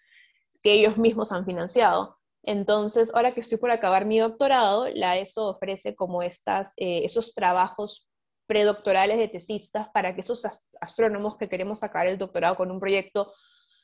que 0.63 0.75
ellos 0.75 0.99
mismos 0.99 1.33
han 1.33 1.47
financiado. 1.47 2.19
Entonces, 2.43 3.11
ahora 3.15 3.33
que 3.33 3.41
estoy 3.41 3.57
por 3.57 3.71
acabar 3.71 4.05
mi 4.05 4.19
doctorado, 4.19 4.89
la 4.93 5.17
ESO 5.17 5.47
ofrece 5.47 5.95
como 5.95 6.23
estas, 6.23 6.75
eh, 6.77 7.01
esos 7.03 7.33
trabajos 7.33 8.11
predoctorales 8.47 9.17
de 9.17 9.29
tesistas 9.29 9.89
para 9.95 10.15
que 10.15 10.21
esos 10.21 10.47
astrónomos 10.83 11.39
que 11.39 11.49
queremos 11.49 11.79
sacar 11.79 12.07
el 12.07 12.19
doctorado 12.19 12.57
con 12.57 12.71
un 12.71 12.79
proyecto 12.79 13.33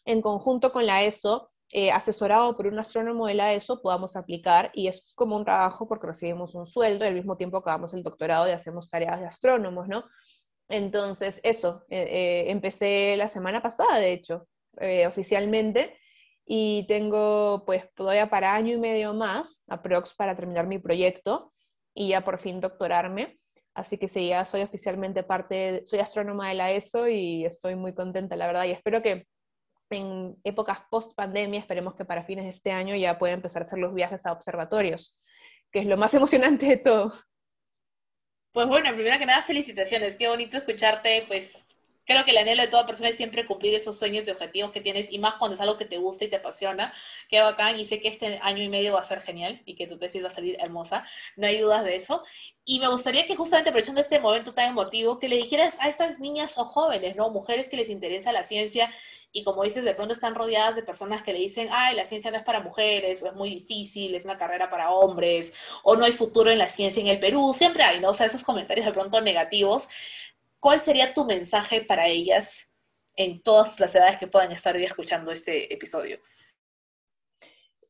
en 0.04 0.20
conjunto 0.20 0.70
con 0.70 0.84
la 0.84 1.02
ESO, 1.02 1.48
eh, 1.70 1.92
asesorado 1.92 2.54
por 2.58 2.66
un 2.66 2.78
astrónomo 2.78 3.26
de 3.26 3.34
la 3.34 3.54
ESO, 3.54 3.80
podamos 3.80 4.16
aplicar 4.16 4.70
y 4.74 4.88
es 4.88 5.14
como 5.14 5.34
un 5.34 5.46
trabajo 5.46 5.88
porque 5.88 6.08
recibimos 6.08 6.54
un 6.54 6.66
sueldo 6.66 7.06
y 7.06 7.08
al 7.08 7.14
mismo 7.14 7.38
tiempo 7.38 7.56
acabamos 7.56 7.94
el 7.94 8.02
doctorado 8.02 8.46
y 8.48 8.50
hacemos 8.50 8.90
tareas 8.90 9.18
de 9.18 9.26
astrónomos, 9.26 9.88
¿no? 9.88 10.04
Entonces, 10.68 11.40
eso, 11.44 11.84
eh, 11.88 12.08
eh, 12.10 12.50
empecé 12.50 13.16
la 13.16 13.28
semana 13.28 13.62
pasada, 13.62 13.98
de 13.98 14.12
hecho, 14.12 14.48
oficialmente, 15.06 15.96
y 16.44 16.86
tengo 16.86 17.64
pues 17.64 17.92
todavía 17.94 18.28
para 18.28 18.54
año 18.54 18.74
y 18.74 18.78
medio 18.78 19.14
más, 19.14 19.64
aprox, 19.68 20.14
para 20.14 20.36
terminar 20.36 20.66
mi 20.66 20.78
proyecto 20.78 21.52
y 21.94 22.08
ya 22.08 22.24
por 22.24 22.38
fin 22.38 22.60
doctorarme. 22.60 23.38
Así 23.74 23.98
que 23.98 24.08
sí, 24.08 24.28
ya 24.28 24.46
soy 24.46 24.62
oficialmente 24.62 25.22
parte, 25.22 25.82
soy 25.86 25.98
astrónoma 25.98 26.48
de 26.48 26.54
la 26.54 26.72
ESO 26.72 27.08
y 27.08 27.44
estoy 27.44 27.74
muy 27.74 27.94
contenta, 27.94 28.36
la 28.36 28.46
verdad, 28.46 28.64
y 28.64 28.70
espero 28.70 29.02
que 29.02 29.26
en 29.90 30.36
épocas 30.44 30.80
post 30.90 31.14
pandemia, 31.14 31.60
esperemos 31.60 31.94
que 31.94 32.04
para 32.04 32.24
fines 32.24 32.44
de 32.44 32.50
este 32.50 32.72
año 32.72 32.96
ya 32.96 33.18
pueda 33.18 33.34
empezar 33.34 33.62
a 33.62 33.66
hacer 33.66 33.78
los 33.78 33.94
viajes 33.94 34.26
a 34.26 34.32
observatorios, 34.32 35.22
que 35.70 35.80
es 35.80 35.86
lo 35.86 35.96
más 35.96 36.14
emocionante 36.14 36.66
de 36.66 36.76
todo. 36.78 37.12
Pues 38.56 38.68
bueno, 38.68 38.90
primero 38.94 39.18
que 39.18 39.26
nada, 39.26 39.42
felicitaciones, 39.42 40.16
qué 40.16 40.28
bonito 40.28 40.56
escucharte, 40.56 41.26
pues 41.28 41.65
creo 42.06 42.24
que 42.24 42.30
el 42.30 42.38
anhelo 42.38 42.62
de 42.62 42.68
toda 42.68 42.86
persona 42.86 43.10
es 43.10 43.16
siempre 43.16 43.46
cumplir 43.46 43.74
esos 43.74 43.98
sueños 43.98 44.26
y 44.26 44.30
objetivos 44.30 44.70
que 44.70 44.80
tienes, 44.80 45.10
y 45.10 45.18
más 45.18 45.34
cuando 45.34 45.54
es 45.54 45.60
algo 45.60 45.76
que 45.76 45.84
te 45.84 45.98
gusta 45.98 46.24
y 46.24 46.28
te 46.28 46.36
apasiona. 46.36 46.94
Qué 47.28 47.40
bacán, 47.40 47.78
y 47.78 47.84
sé 47.84 48.00
que 48.00 48.08
este 48.08 48.38
año 48.42 48.62
y 48.62 48.68
medio 48.68 48.94
va 48.94 49.00
a 49.00 49.04
ser 49.04 49.20
genial 49.20 49.60
y 49.66 49.74
que 49.74 49.86
tu 49.86 49.98
tesis 49.98 50.22
va 50.22 50.28
a 50.28 50.30
salir 50.30 50.56
hermosa, 50.60 51.04
no 51.36 51.46
hay 51.46 51.58
dudas 51.58 51.84
de 51.84 51.96
eso. 51.96 52.22
Y 52.64 52.80
me 52.80 52.88
gustaría 52.88 53.26
que 53.26 53.36
justamente 53.36 53.70
aprovechando 53.70 54.00
este 54.00 54.18
momento 54.18 54.54
tan 54.54 54.70
emotivo, 54.70 55.18
que 55.18 55.28
le 55.28 55.36
dijeras 55.36 55.76
a 55.80 55.88
estas 55.88 56.18
niñas 56.18 56.58
o 56.58 56.64
jóvenes, 56.64 57.14
¿no? 57.14 57.30
Mujeres 57.30 57.68
que 57.68 57.76
les 57.76 57.90
interesa 57.90 58.32
la 58.32 58.42
ciencia 58.42 58.92
y 59.36 59.44
como 59.44 59.64
dices, 59.64 59.84
de 59.84 59.94
pronto 59.94 60.14
están 60.14 60.34
rodeadas 60.34 60.76
de 60.76 60.82
personas 60.82 61.22
que 61.22 61.32
le 61.32 61.38
dicen, 61.38 61.68
ay, 61.70 61.94
la 61.94 62.06
ciencia 62.06 62.30
no 62.30 62.38
es 62.38 62.42
para 62.42 62.60
mujeres, 62.60 63.22
o 63.22 63.26
es 63.26 63.34
muy 63.34 63.50
difícil, 63.50 64.14
es 64.14 64.24
una 64.24 64.38
carrera 64.38 64.70
para 64.70 64.90
hombres, 64.90 65.52
o 65.82 65.94
no 65.94 66.06
hay 66.06 66.12
futuro 66.12 66.50
en 66.50 66.56
la 66.56 66.68
ciencia 66.68 67.02
en 67.02 67.08
el 67.08 67.18
Perú, 67.18 67.52
siempre 67.54 67.82
hay, 67.82 68.00
¿no? 68.00 68.10
O 68.10 68.14
sea, 68.14 68.26
esos 68.26 68.42
comentarios 68.42 68.86
de 68.86 68.92
pronto 68.92 69.20
negativos. 69.20 69.88
¿Cuál 70.66 70.80
sería 70.80 71.14
tu 71.14 71.24
mensaje 71.24 71.80
para 71.82 72.08
ellas 72.08 72.72
en 73.14 73.40
todas 73.40 73.78
las 73.78 73.94
edades 73.94 74.18
que 74.18 74.26
puedan 74.26 74.50
estar 74.50 74.74
hoy 74.74 74.82
escuchando 74.82 75.30
este 75.30 75.72
episodio? 75.72 76.18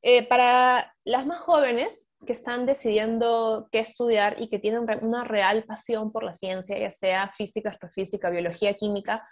Eh, 0.02 0.28
para 0.28 0.94
las 1.02 1.24
más 1.24 1.40
jóvenes 1.40 2.10
que 2.26 2.34
están 2.34 2.66
decidiendo 2.66 3.66
qué 3.72 3.78
estudiar 3.78 4.36
y 4.42 4.50
que 4.50 4.58
tienen 4.58 4.86
una 5.00 5.24
real 5.24 5.64
pasión 5.64 6.12
por 6.12 6.22
la 6.22 6.34
ciencia, 6.34 6.78
ya 6.78 6.90
sea 6.90 7.32
física, 7.34 7.70
astrofísica, 7.70 8.28
biología, 8.28 8.74
química, 8.74 9.26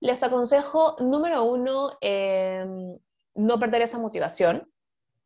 les 0.00 0.22
aconsejo, 0.22 0.96
número 0.98 1.44
uno, 1.44 1.98
em, 2.00 2.98
no 3.34 3.60
perder 3.60 3.82
esa 3.82 3.98
motivación 3.98 4.71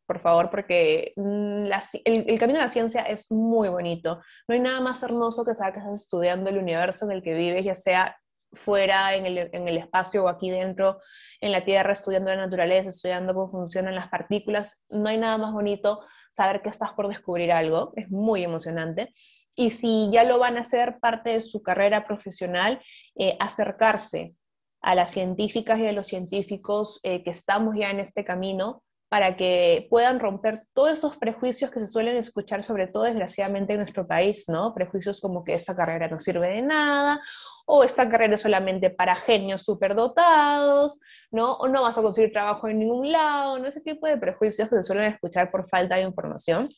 por 0.07 0.19
favor, 0.21 0.49
porque 0.49 1.13
mm, 1.17 1.69
el, 2.05 2.39
camino 2.39 2.59
de 2.59 2.65
la 2.65 2.71
ciencia 2.71 3.01
es 3.01 3.29
muy 3.29 3.69
bonito. 3.69 4.21
No 4.47 4.55
hay 4.55 4.61
nada 4.61 4.79
más 4.79 5.03
hermoso 5.03 5.45
que 5.45 5.53
saber 5.53 5.73
que 5.73 5.79
estás 5.79 6.01
estudiando 6.01 6.49
el 6.49 6.57
universo 6.57 7.05
en 7.05 7.11
el 7.11 7.21
que 7.21 7.35
vives, 7.35 7.65
ya 7.65 7.75
sea 7.75 8.17
fuera, 8.53 9.13
en 9.13 9.25
el, 9.25 9.49
en 9.51 9.67
el 9.67 9.77
espacio 9.77 10.23
o 10.23 10.29
aquí 10.29 10.49
dentro, 10.49 10.99
en 11.41 11.51
la 11.51 11.65
Tierra, 11.65 11.91
estudiando 11.91 12.31
la 12.31 12.37
naturaleza, 12.37 12.89
estudiando 12.89 13.33
cómo 13.33 13.51
funcionan 13.51 13.93
las 13.93 14.07
partículas. 14.07 14.81
No 14.89 15.09
hay 15.09 15.17
nada 15.17 15.37
más 15.37 15.51
bonito 15.51 15.99
saber 16.31 16.61
que 16.61 16.69
estás 16.69 16.93
por 16.93 17.09
descubrir 17.09 17.51
algo. 17.51 17.91
Es 17.97 18.09
muy 18.09 18.43
emocionante. 18.43 19.11
Y 19.53 19.71
si 19.71 20.09
ya 20.11 20.23
lo 20.23 20.39
van 20.39 20.55
a 20.55 20.61
hacer 20.61 20.99
parte 20.99 21.31
de 21.31 21.41
su 21.41 21.61
carrera 21.61 22.07
profesional, 22.07 22.81
eh, 23.15 23.35
acercarse 23.39 24.37
a 24.81 24.95
las 24.95 25.11
científicas 25.11 25.79
y 25.79 25.87
a 25.87 25.91
los 25.91 26.07
científicos 26.07 26.99
eh, 27.03 27.23
que 27.23 27.31
estamos 27.31 27.75
ya 27.75 27.89
en 27.89 27.99
este 27.99 28.23
camino, 28.23 28.83
para 29.09 29.37
que 29.37 29.87
puedan 29.89 30.19
romper 30.19 30.63
todos 30.73 30.91
esos 30.91 31.17
prejuicios 31.17 31.71
que 31.71 31.79
se 31.79 31.87
suelen 31.87 32.17
escuchar, 32.17 32.63
sobre 32.63 32.87
todo 32.87 33.03
desgraciadamente 33.03 33.73
en 33.73 33.79
nuestro 33.79 34.05
país, 34.05 34.49
¿no? 34.49 34.73
Prejuicios 34.73 35.21
como 35.21 35.45
que 35.45 35.53
esta 35.53 35.75
carrera 35.75 36.09
no 36.09 36.19
sirve 36.19 36.49
de 36.49 36.61
nada, 36.61 37.21
o 37.65 37.83
esta 37.83 38.09
carrera 38.09 38.35
es 38.35 38.41
solamente 38.41 38.89
para 38.89 39.15
genios 39.15 39.63
superdotados, 39.63 40.99
¿no? 41.31 41.53
O 41.53 41.67
no 41.69 41.83
vas 41.83 41.97
a 41.97 42.01
conseguir 42.01 42.33
trabajo 42.33 42.67
en 42.67 42.79
ningún 42.79 43.11
lado, 43.11 43.59
¿no? 43.59 43.67
Ese 43.67 43.81
tipo 43.81 44.07
de 44.07 44.17
prejuicios 44.17 44.69
que 44.69 44.75
se 44.75 44.83
suelen 44.83 45.13
escuchar 45.13 45.51
por 45.51 45.69
falta 45.69 45.95
de 45.95 46.01
información. 46.01 46.69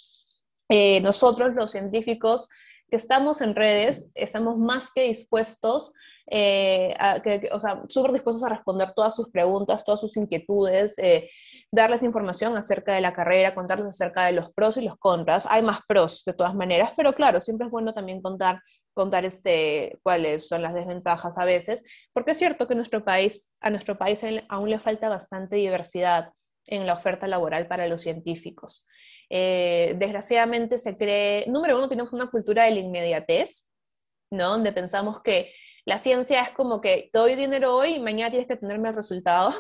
Eh, 0.70 1.02
nosotros, 1.02 1.56
los 1.56 1.72
científicos 1.72 2.48
que 2.90 2.98
estamos 2.98 3.42
en 3.42 3.56
redes, 3.56 4.10
estamos 4.14 4.58
más 4.58 4.92
que 4.94 5.04
dispuestos, 5.04 5.94
eh, 6.30 6.96
o 7.52 7.60
sea, 7.60 7.84
súper 7.88 8.14
dispuestos 8.14 8.44
a 8.44 8.50
responder 8.50 8.94
todas 8.96 9.16
sus 9.16 9.30
preguntas, 9.30 9.84
todas 9.84 10.02
sus 10.02 10.16
inquietudes. 10.16 10.98
Eh, 11.00 11.30
darles 11.72 12.02
información 12.04 12.58
acerca 12.58 12.94
de 12.94 13.02
la 13.02 13.14
carrera, 13.14 13.54
contarles 13.54 13.88
acerca 13.88 14.26
de 14.26 14.32
los 14.32 14.52
pros 14.54 14.78
y 14.78 14.82
los 14.82 14.98
contras. 14.98 15.46
Hay 15.50 15.62
más 15.62 15.82
pros 15.88 16.24
de 16.26 16.34
todas 16.34 16.56
maneras, 16.56 16.92
pero 16.98 17.14
claro, 17.14 17.42
siempre 17.42 17.68
es 17.68 17.72
bueno 17.72 17.94
también 17.94 18.22
contar, 18.22 18.62
contar 18.94 19.26
este, 19.26 20.00
cuáles 20.02 20.48
son 20.48 20.62
las 20.62 20.74
desventajas 20.74 21.38
a 21.38 21.46
veces, 21.46 21.84
porque 22.14 22.32
es 22.32 22.38
cierto 22.38 22.68
que 22.68 22.76
nuestro 22.76 23.04
país, 23.04 23.52
a 23.62 23.70
nuestro 23.70 23.98
país 23.98 24.22
aún 24.50 24.70
le 24.70 24.80
falta 24.80 25.10
bastante 25.10 25.58
diversidad 25.58 26.32
en 26.66 26.88
la 26.88 26.94
oferta 26.94 27.28
laboral 27.28 27.68
para 27.68 27.88
los 27.88 28.02
científicos. 28.02 28.88
Eh, 29.30 29.96
desgraciadamente 29.98 30.80
se 30.80 30.98
cree, 30.98 31.46
número 31.48 31.78
uno, 31.78 31.88
tenemos 31.88 32.14
una 32.14 32.32
cultura 32.32 32.64
de 32.64 32.72
la 32.72 32.80
inmediatez, 32.80 33.68
¿no? 34.32 34.50
Donde 34.52 34.72
pensamos 34.72 35.22
que 35.22 35.54
la 35.86 36.00
ciencia 36.00 36.42
es 36.42 36.50
como 36.52 36.82
que 36.82 37.10
te 37.14 37.20
doy 37.20 37.36
dinero 37.36 37.76
hoy 37.76 37.96
y 37.96 38.00
mañana 38.00 38.32
tienes 38.32 38.48
que 38.48 38.56
tenerme 38.56 38.90
el 38.90 38.96
resultado 38.96 39.54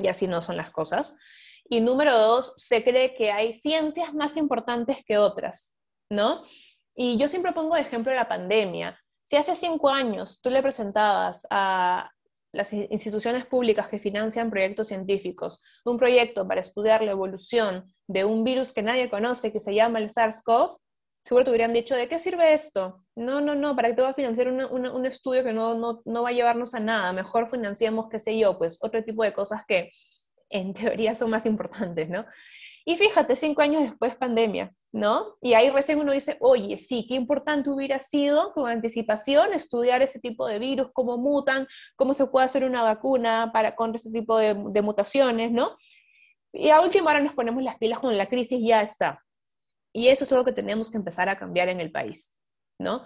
y 0.00 0.08
así 0.08 0.26
no 0.26 0.42
son 0.42 0.56
las 0.56 0.70
cosas. 0.70 1.16
Y 1.68 1.80
número 1.80 2.18
dos, 2.18 2.52
se 2.56 2.82
cree 2.82 3.14
que 3.14 3.30
hay 3.30 3.52
ciencias 3.52 4.14
más 4.14 4.36
importantes 4.36 4.98
que 5.06 5.18
otras, 5.18 5.74
¿no? 6.10 6.42
Y 6.96 7.18
yo 7.18 7.28
siempre 7.28 7.52
pongo 7.52 7.74
de 7.74 7.82
ejemplo 7.82 8.14
la 8.14 8.28
pandemia. 8.28 8.98
Si 9.24 9.36
hace 9.36 9.54
cinco 9.54 9.90
años 9.90 10.40
tú 10.40 10.50
le 10.50 10.62
presentabas 10.62 11.46
a 11.50 12.10
las 12.52 12.72
instituciones 12.72 13.44
públicas 13.46 13.88
que 13.88 13.98
financian 13.98 14.50
proyectos 14.50 14.88
científicos 14.88 15.62
un 15.84 15.98
proyecto 15.98 16.48
para 16.48 16.62
estudiar 16.62 17.02
la 17.02 17.10
evolución 17.10 17.92
de 18.06 18.24
un 18.24 18.42
virus 18.42 18.72
que 18.72 18.82
nadie 18.82 19.10
conoce 19.10 19.52
que 19.52 19.60
se 19.60 19.74
llama 19.74 19.98
el 19.98 20.08
SARS-CoV, 20.08 20.78
seguro 21.28 21.44
te 21.44 21.50
hubieran 21.50 21.74
dicho, 21.74 21.94
¿de 21.94 22.08
qué 22.08 22.18
sirve 22.18 22.54
esto? 22.54 23.04
No, 23.14 23.42
no, 23.42 23.54
no, 23.54 23.76
¿para 23.76 23.90
qué 23.90 23.96
te 23.96 24.00
va 24.00 24.08
a 24.08 24.14
financiar 24.14 24.48
un 24.48 25.04
estudio 25.04 25.44
que 25.44 25.52
no, 25.52 25.74
no, 25.74 26.00
no, 26.06 26.22
va 26.22 26.30
a 26.30 26.32
llevarnos 26.32 26.72
a 26.72 26.80
nada? 26.80 27.12
Mejor 27.12 27.50
financiemos, 27.50 28.08
qué 28.08 28.18
sé 28.18 28.38
yo, 28.38 28.56
pues 28.56 28.78
otro 28.80 29.04
tipo 29.04 29.22
de 29.22 29.34
cosas 29.34 29.60
que 29.68 29.90
en 30.48 30.72
teoría 30.74 31.14
son 31.14 31.28
más 31.28 31.44
importantes, 31.44 32.08
¿no? 32.08 32.24
Y 32.86 32.96
fíjate, 32.96 33.36
cinco 33.36 33.60
años 33.60 33.82
después, 33.82 34.16
pandemia, 34.16 34.72
¿no? 34.90 35.36
Y 35.42 35.52
ahí 35.52 35.68
recién 35.68 36.00
uno 36.00 36.14
dice, 36.14 36.38
oye, 36.40 36.78
sí, 36.78 37.04
qué 37.06 37.16
importante 37.16 37.68
hubiera 37.68 37.98
sido 37.98 38.54
con 38.54 38.70
anticipación 38.70 39.52
estudiar 39.52 40.00
ese 40.00 40.20
tipo 40.20 40.46
de 40.46 40.58
virus, 40.58 40.88
cómo 40.94 41.18
mutan, 41.18 41.68
cómo 41.96 42.14
se 42.14 42.24
puede 42.24 42.46
hacer 42.46 42.64
una 42.64 42.82
vacuna 42.82 43.50
para 43.52 43.76
contra 43.76 43.98
ese 43.98 44.10
tipo 44.10 44.38
de, 44.38 44.54
de 44.54 44.80
mutaciones, 44.80 45.52
¿no? 45.52 45.68
Y 46.54 46.70
a 46.70 46.80
última 46.80 47.10
hora 47.10 47.20
nos 47.20 47.34
ponemos 47.34 47.62
las 47.62 47.76
pilas 47.76 47.98
con 47.98 48.16
la 48.16 48.24
crisis, 48.24 48.60
ya 48.66 48.80
está. 48.80 49.22
Y 49.98 50.10
eso 50.10 50.22
es 50.22 50.30
algo 50.30 50.44
que 50.44 50.52
tenemos 50.52 50.92
que 50.92 50.96
empezar 50.96 51.28
a 51.28 51.36
cambiar 51.36 51.68
en 51.68 51.80
el 51.80 51.90
país, 51.90 52.36
¿no? 52.78 53.04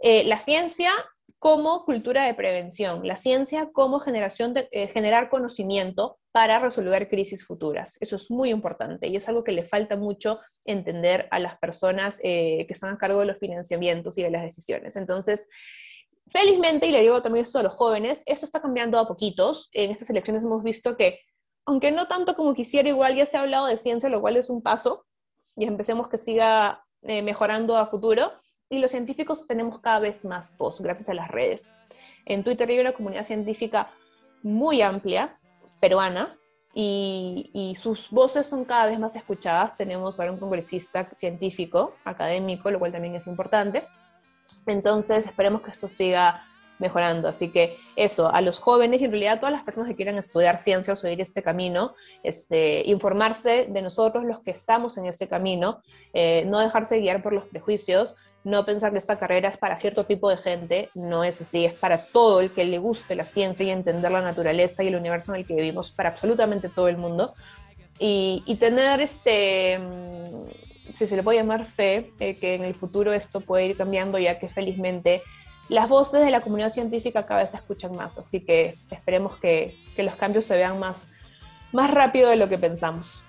Eh, 0.00 0.22
la 0.22 0.38
ciencia 0.38 0.92
como 1.40 1.84
cultura 1.84 2.26
de 2.26 2.34
prevención, 2.34 3.04
la 3.04 3.16
ciencia 3.16 3.70
como 3.72 3.98
generación 3.98 4.54
de, 4.54 4.68
eh, 4.70 4.86
generar 4.86 5.30
conocimiento 5.30 6.20
para 6.30 6.60
resolver 6.60 7.08
crisis 7.08 7.44
futuras. 7.44 7.98
Eso 8.00 8.14
es 8.14 8.30
muy 8.30 8.50
importante 8.50 9.08
y 9.08 9.16
es 9.16 9.28
algo 9.28 9.42
que 9.42 9.50
le 9.50 9.64
falta 9.64 9.96
mucho 9.96 10.38
entender 10.64 11.26
a 11.32 11.40
las 11.40 11.58
personas 11.58 12.20
eh, 12.22 12.64
que 12.68 12.72
están 12.72 12.94
a 12.94 12.98
cargo 12.98 13.18
de 13.18 13.26
los 13.26 13.38
financiamientos 13.38 14.16
y 14.16 14.22
de 14.22 14.30
las 14.30 14.42
decisiones. 14.42 14.94
Entonces, 14.94 15.48
felizmente, 16.28 16.86
y 16.86 16.92
le 16.92 17.00
digo 17.00 17.20
también 17.20 17.42
esto 17.42 17.58
a 17.58 17.64
los 17.64 17.74
jóvenes, 17.74 18.22
esto 18.26 18.46
está 18.46 18.62
cambiando 18.62 18.96
a 19.00 19.08
poquitos. 19.08 19.70
En 19.72 19.90
estas 19.90 20.08
elecciones 20.10 20.44
hemos 20.44 20.62
visto 20.62 20.96
que, 20.96 21.18
aunque 21.66 21.90
no 21.90 22.06
tanto 22.06 22.36
como 22.36 22.54
quisiera, 22.54 22.88
igual 22.88 23.16
ya 23.16 23.26
se 23.26 23.36
ha 23.36 23.40
hablado 23.40 23.66
de 23.66 23.76
ciencia, 23.76 24.08
lo 24.08 24.20
cual 24.20 24.36
es 24.36 24.50
un 24.50 24.62
paso, 24.62 25.07
y 25.58 25.64
empecemos 25.64 26.08
que 26.08 26.18
siga 26.18 26.84
eh, 27.02 27.20
mejorando 27.22 27.76
a 27.76 27.86
futuro. 27.86 28.32
Y 28.70 28.78
los 28.78 28.90
científicos 28.90 29.46
tenemos 29.46 29.80
cada 29.80 29.98
vez 29.98 30.24
más 30.24 30.56
voz 30.56 30.80
gracias 30.80 31.08
a 31.08 31.14
las 31.14 31.28
redes. 31.28 31.72
En 32.26 32.44
Twitter 32.44 32.68
hay 32.68 32.78
una 32.78 32.92
comunidad 32.92 33.24
científica 33.24 33.90
muy 34.42 34.82
amplia, 34.82 35.38
peruana, 35.80 36.36
y, 36.74 37.50
y, 37.54 37.74
sus 37.74 38.10
voces 38.10 38.46
son 38.46 38.64
cada 38.64 38.86
vez 38.86 39.00
más 39.00 39.16
escuchadas. 39.16 39.74
Tenemos 39.74 40.20
ahora 40.20 40.32
un 40.32 40.38
congresista 40.38 41.08
científico, 41.12 41.94
académico, 42.04 42.70
lo 42.70 42.78
cual 42.78 42.92
también 42.92 43.16
es 43.16 43.26
importante. 43.26 43.84
Entonces, 44.66 45.26
esperemos 45.26 45.62
que 45.62 45.70
esto 45.70 45.88
siga 45.88 46.44
mejorando. 46.78 47.28
Así 47.28 47.48
que 47.48 47.78
eso, 47.96 48.32
a 48.32 48.40
los 48.40 48.60
jóvenes 48.60 49.00
y 49.00 49.04
en 49.04 49.10
realidad 49.10 49.34
a 49.34 49.40
todas 49.40 49.52
las 49.52 49.64
personas 49.64 49.88
que 49.88 49.96
quieran 49.96 50.18
estudiar 50.18 50.58
ciencia 50.58 50.94
o 50.94 50.96
seguir 50.96 51.20
este 51.20 51.42
camino, 51.42 51.94
este, 52.22 52.82
informarse 52.86 53.66
de 53.68 53.82
nosotros 53.82 54.24
los 54.24 54.40
que 54.40 54.50
estamos 54.50 54.96
en 54.98 55.06
ese 55.06 55.28
camino, 55.28 55.82
eh, 56.12 56.44
no 56.46 56.60
dejarse 56.60 56.98
guiar 56.98 57.22
por 57.22 57.32
los 57.32 57.44
prejuicios, 57.46 58.16
no 58.44 58.64
pensar 58.64 58.92
que 58.92 58.98
esta 58.98 59.18
carrera 59.18 59.48
es 59.48 59.56
para 59.56 59.78
cierto 59.78 60.06
tipo 60.06 60.30
de 60.30 60.36
gente, 60.36 60.90
no 60.94 61.24
es 61.24 61.40
así, 61.40 61.64
es 61.64 61.74
para 61.74 62.06
todo 62.06 62.40
el 62.40 62.52
que 62.52 62.64
le 62.64 62.78
guste 62.78 63.14
la 63.14 63.26
ciencia 63.26 63.66
y 63.66 63.70
entender 63.70 64.10
la 64.10 64.22
naturaleza 64.22 64.82
y 64.82 64.88
el 64.88 64.96
universo 64.96 65.34
en 65.34 65.40
el 65.40 65.46
que 65.46 65.54
vivimos, 65.54 65.90
para 65.92 66.10
absolutamente 66.10 66.68
todo 66.68 66.88
el 66.88 66.96
mundo. 66.96 67.34
Y, 67.98 68.56
tener 68.60 69.00
este, 69.00 69.78
mm, 69.78 70.92
si 70.94 71.06
se 71.06 71.16
le 71.16 71.22
puede 71.22 71.38
llamar 71.38 71.66
fe, 71.66 72.12
eh, 72.20 72.36
que 72.36 72.54
en 72.54 72.64
el 72.64 72.74
futuro 72.74 73.12
esto 73.12 73.40
puede 73.40 73.66
ir 73.66 73.76
cambiando, 73.76 74.18
ya 74.18 74.38
que 74.38 74.48
felizmente 74.48 75.22
las 75.68 75.88
voces 75.88 76.24
de 76.24 76.30
la 76.30 76.40
comunidad 76.40 76.70
científica 76.70 77.26
cada 77.26 77.42
vez 77.42 77.50
se 77.50 77.56
escuchan 77.56 77.94
más, 77.94 78.18
así 78.18 78.40
que 78.40 78.76
esperemos 78.90 79.36
que, 79.36 79.76
los 79.98 80.16
cambios 80.16 80.44
se 80.44 80.56
vean 80.56 80.78
más, 80.78 81.08
más 81.72 81.90
rápido 81.90 82.30
de 82.30 82.36
lo 82.36 82.48
que 82.48 82.56
pensamos. 82.56 83.24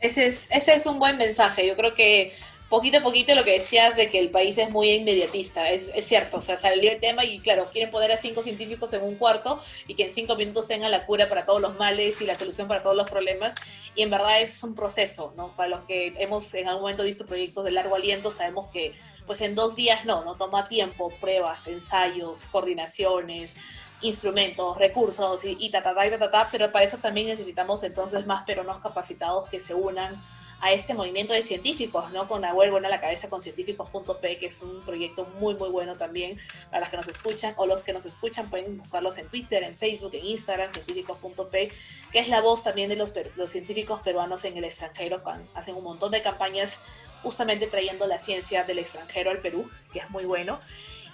Ese 0.00 0.26
es, 0.26 0.50
ese 0.50 0.74
es 0.74 0.86
un 0.86 0.98
buen 0.98 1.18
mensaje. 1.18 1.66
Yo 1.66 1.76
creo 1.76 1.94
que 1.94 2.32
poquito 2.74 2.98
a 2.98 3.02
poquito 3.02 3.36
lo 3.36 3.44
que 3.44 3.52
decías 3.52 3.94
de 3.94 4.10
que 4.10 4.18
el 4.18 4.30
país 4.30 4.58
es 4.58 4.68
muy 4.68 4.90
inmediatista, 4.90 5.70
es, 5.70 5.92
cierto, 6.04 6.38
o 6.38 6.40
sea, 6.40 6.56
salió 6.56 6.90
el 6.90 6.98
tema 6.98 7.24
y 7.24 7.38
claro, 7.38 7.70
quieren 7.70 7.92
poner 7.92 8.10
a 8.10 8.16
cinco 8.16 8.42
científicos 8.42 8.92
en 8.94 9.04
un 9.04 9.14
cuarto 9.14 9.62
y 9.86 9.94
que 9.94 10.06
en 10.06 10.12
cinco 10.12 10.34
minutos 10.34 10.66
tengan 10.66 10.90
la 10.90 11.06
cura 11.06 11.28
para 11.28 11.46
todos 11.46 11.60
los 11.60 11.76
males 11.76 12.20
y 12.20 12.26
la 12.26 12.34
solución 12.34 12.66
para 12.66 12.82
todos 12.82 12.96
los 12.96 13.08
problemas 13.08 13.54
y 13.94 14.02
en 14.02 14.10
verdad 14.10 14.40
es 14.40 14.64
un 14.64 14.74
proceso, 14.74 15.32
¿no? 15.36 15.54
Para 15.54 15.68
los 15.68 15.82
que 15.82 16.14
hemos 16.18 16.52
en 16.54 16.66
algún 16.66 16.82
momento 16.82 17.04
visto 17.04 17.26
proyectos 17.26 17.64
de 17.64 17.70
largo 17.70 17.94
aliento, 17.94 18.32
sabemos 18.32 18.68
que 18.72 18.96
pues 19.24 19.40
en 19.40 19.54
dos 19.54 19.76
días 19.76 20.04
no, 20.04 20.24
no 20.24 20.34
toma 20.34 20.66
tiempo, 20.66 21.12
pruebas, 21.20 21.68
ensayos, 21.68 22.48
coordinaciones, 22.48 23.54
instrumentos, 24.00 24.76
recursos 24.78 25.44
y, 25.44 25.56
y 25.60 25.70
ta, 25.70 25.80
ta, 25.80 25.94
ta, 25.94 26.18
ta, 26.18 26.30
ta, 26.30 26.48
pero 26.50 26.72
para 26.72 26.84
eso 26.84 26.98
también 26.98 27.28
necesitamos 27.28 27.84
entonces 27.84 28.26
más 28.26 28.42
peruanos 28.42 28.78
capacitados 28.80 29.48
que 29.48 29.60
se 29.60 29.74
unan 29.74 30.20
a 30.64 30.72
este 30.72 30.94
movimiento 30.94 31.34
de 31.34 31.42
científicos, 31.42 32.10
¿no? 32.10 32.26
Con 32.26 32.42
Abuel 32.42 32.70
Buena 32.70 32.88
a 32.88 32.90
la 32.90 32.98
cabeza 32.98 33.28
con 33.28 33.42
científicos.p, 33.42 34.38
que 34.38 34.46
es 34.46 34.62
un 34.62 34.80
proyecto 34.80 35.26
muy, 35.38 35.54
muy 35.56 35.68
bueno 35.68 35.96
también 35.96 36.38
para 36.70 36.80
los 36.80 36.88
que 36.88 36.96
nos 36.96 37.06
escuchan, 37.06 37.52
o 37.58 37.66
los 37.66 37.84
que 37.84 37.92
nos 37.92 38.06
escuchan 38.06 38.48
pueden 38.48 38.78
buscarlos 38.78 39.18
en 39.18 39.28
Twitter, 39.28 39.62
en 39.62 39.76
Facebook, 39.76 40.14
en 40.14 40.24
Instagram, 40.24 40.70
científicos.p, 40.70 41.70
que 42.10 42.18
es 42.18 42.28
la 42.28 42.40
voz 42.40 42.64
también 42.64 42.88
de 42.88 42.96
los, 42.96 43.12
los 43.36 43.50
científicos 43.50 44.00
peruanos 44.00 44.46
en 44.46 44.56
el 44.56 44.64
extranjero, 44.64 45.22
hacen 45.52 45.74
un 45.74 45.84
montón 45.84 46.12
de 46.12 46.22
campañas 46.22 46.80
justamente 47.22 47.66
trayendo 47.66 48.06
la 48.06 48.18
ciencia 48.18 48.64
del 48.64 48.78
extranjero 48.78 49.32
al 49.32 49.40
Perú, 49.40 49.70
que 49.92 49.98
es 49.98 50.08
muy 50.08 50.24
bueno. 50.24 50.60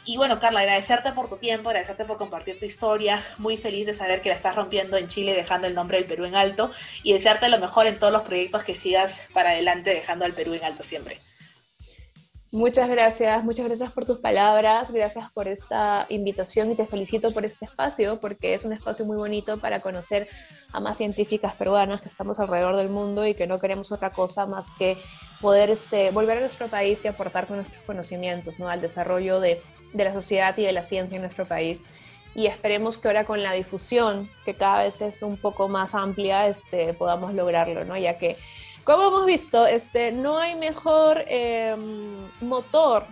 Y 0.05 0.17
bueno, 0.17 0.39
Carla, 0.39 0.61
agradecerte 0.61 1.13
por 1.13 1.29
tu 1.29 1.37
tiempo, 1.37 1.69
agradecerte 1.69 2.05
por 2.05 2.17
compartir 2.17 2.59
tu 2.59 2.65
historia. 2.65 3.23
Muy 3.39 3.57
feliz 3.57 3.87
de 3.87 3.95
saber 3.95 4.23
que 4.23 4.31
la 4.31 4.35
estás 4.35 4.57
rompiendo 4.57 4.97
en 4.97 5.09
Chile, 5.09 5.35
dejando 5.35 5.67
el 5.67 5.75
nombre 5.75 5.99
del 5.99 6.07
Perú 6.07 6.25
en 6.25 6.37
alto. 6.37 6.71
Y 7.03 7.13
desearte 7.13 7.49
lo 7.49 7.59
mejor 7.59 7.87
en 7.87 7.99
todos 7.99 8.13
los 8.13 8.23
proyectos 8.23 8.65
que 8.65 8.75
sigas 8.75 9.23
para 9.35 9.51
adelante, 9.51 9.91
dejando 9.91 10.25
al 10.25 10.33
Perú 10.33 10.55
en 10.55 10.65
alto 10.65 10.83
siempre. 10.83 11.21
Muchas 12.53 12.89
gracias, 12.89 13.45
muchas 13.45 13.67
gracias 13.67 13.93
por 13.93 14.07
tus 14.07 14.19
palabras, 14.19 14.91
gracias 14.91 15.31
por 15.31 15.47
esta 15.47 16.07
invitación 16.09 16.73
y 16.73 16.75
te 16.75 16.85
felicito 16.85 17.31
por 17.31 17.45
este 17.45 17.67
espacio 17.67 18.19
porque 18.19 18.55
es 18.55 18.65
un 18.65 18.73
espacio 18.73 19.05
muy 19.05 19.17
bonito 19.17 19.61
para 19.61 19.79
conocer 19.79 20.29
a 20.73 20.81
más 20.81 20.97
científicas 20.97 21.55
peruanas 21.55 22.03
que 22.03 22.09
estamos 22.09 22.41
alrededor 22.41 22.77
del 22.77 22.89
mundo 22.89 23.25
y 23.25 23.37
que 23.37 23.47
no 23.47 23.61
queremos 23.61 23.93
otra 23.93 24.11
cosa 24.11 24.47
más 24.47 24.73
que 24.73 24.99
poder 25.41 25.71
este, 25.71 26.11
volver 26.11 26.39
a 26.39 26.41
nuestro 26.41 26.67
país 26.67 27.05
y 27.05 27.09
aportar 27.09 27.47
con 27.47 27.59
nuestros 27.59 27.85
conocimientos 27.85 28.59
¿no? 28.59 28.69
al 28.69 28.81
desarrollo 28.81 29.39
de, 29.39 29.63
de 29.93 30.05
la 30.05 30.13
sociedad 30.13 30.57
y 30.57 30.65
de 30.65 30.73
la 30.73 30.85
ciencia 30.85 31.17
en 31.17 31.23
nuestro 31.23 31.47
país 31.47 31.85
y 32.35 32.47
esperemos 32.47 32.99
que 32.99 33.09
ahora 33.09 33.25
con 33.25 33.43
la 33.43 33.53
difusión, 33.53 34.31
que 34.45 34.55
cada 34.55 34.85
vez 34.85 35.03
es 35.03 35.23
un 35.23 35.37
poco 35.37 35.69
más 35.69 35.95
amplia, 35.95 36.47
este, 36.47 36.95
podamos 36.95 37.35
lograrlo, 37.35 37.85
¿no? 37.85 37.97
Ya 37.97 38.19
que 38.19 38.37
como 38.85 39.09
hemos 39.09 39.27
visto, 39.27 39.67
este, 39.67 40.11
no 40.13 40.39
hay 40.39 40.55
mejor 40.55 41.25
em, 41.29 42.29
motor 42.41 43.05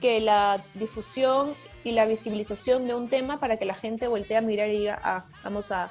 que 0.00 0.20
la 0.20 0.62
difusión 0.74 1.54
y 1.82 1.92
la 1.92 2.04
visibilización 2.04 2.86
de 2.86 2.94
un 2.94 3.08
tema 3.08 3.40
para 3.40 3.56
que 3.58 3.64
la 3.64 3.74
gente 3.74 4.06
voltee 4.08 4.36
a 4.36 4.40
mirar 4.40 4.68
y 4.68 4.78
diga, 4.78 4.98
ah, 5.02 5.24
vamos 5.42 5.72
a, 5.72 5.90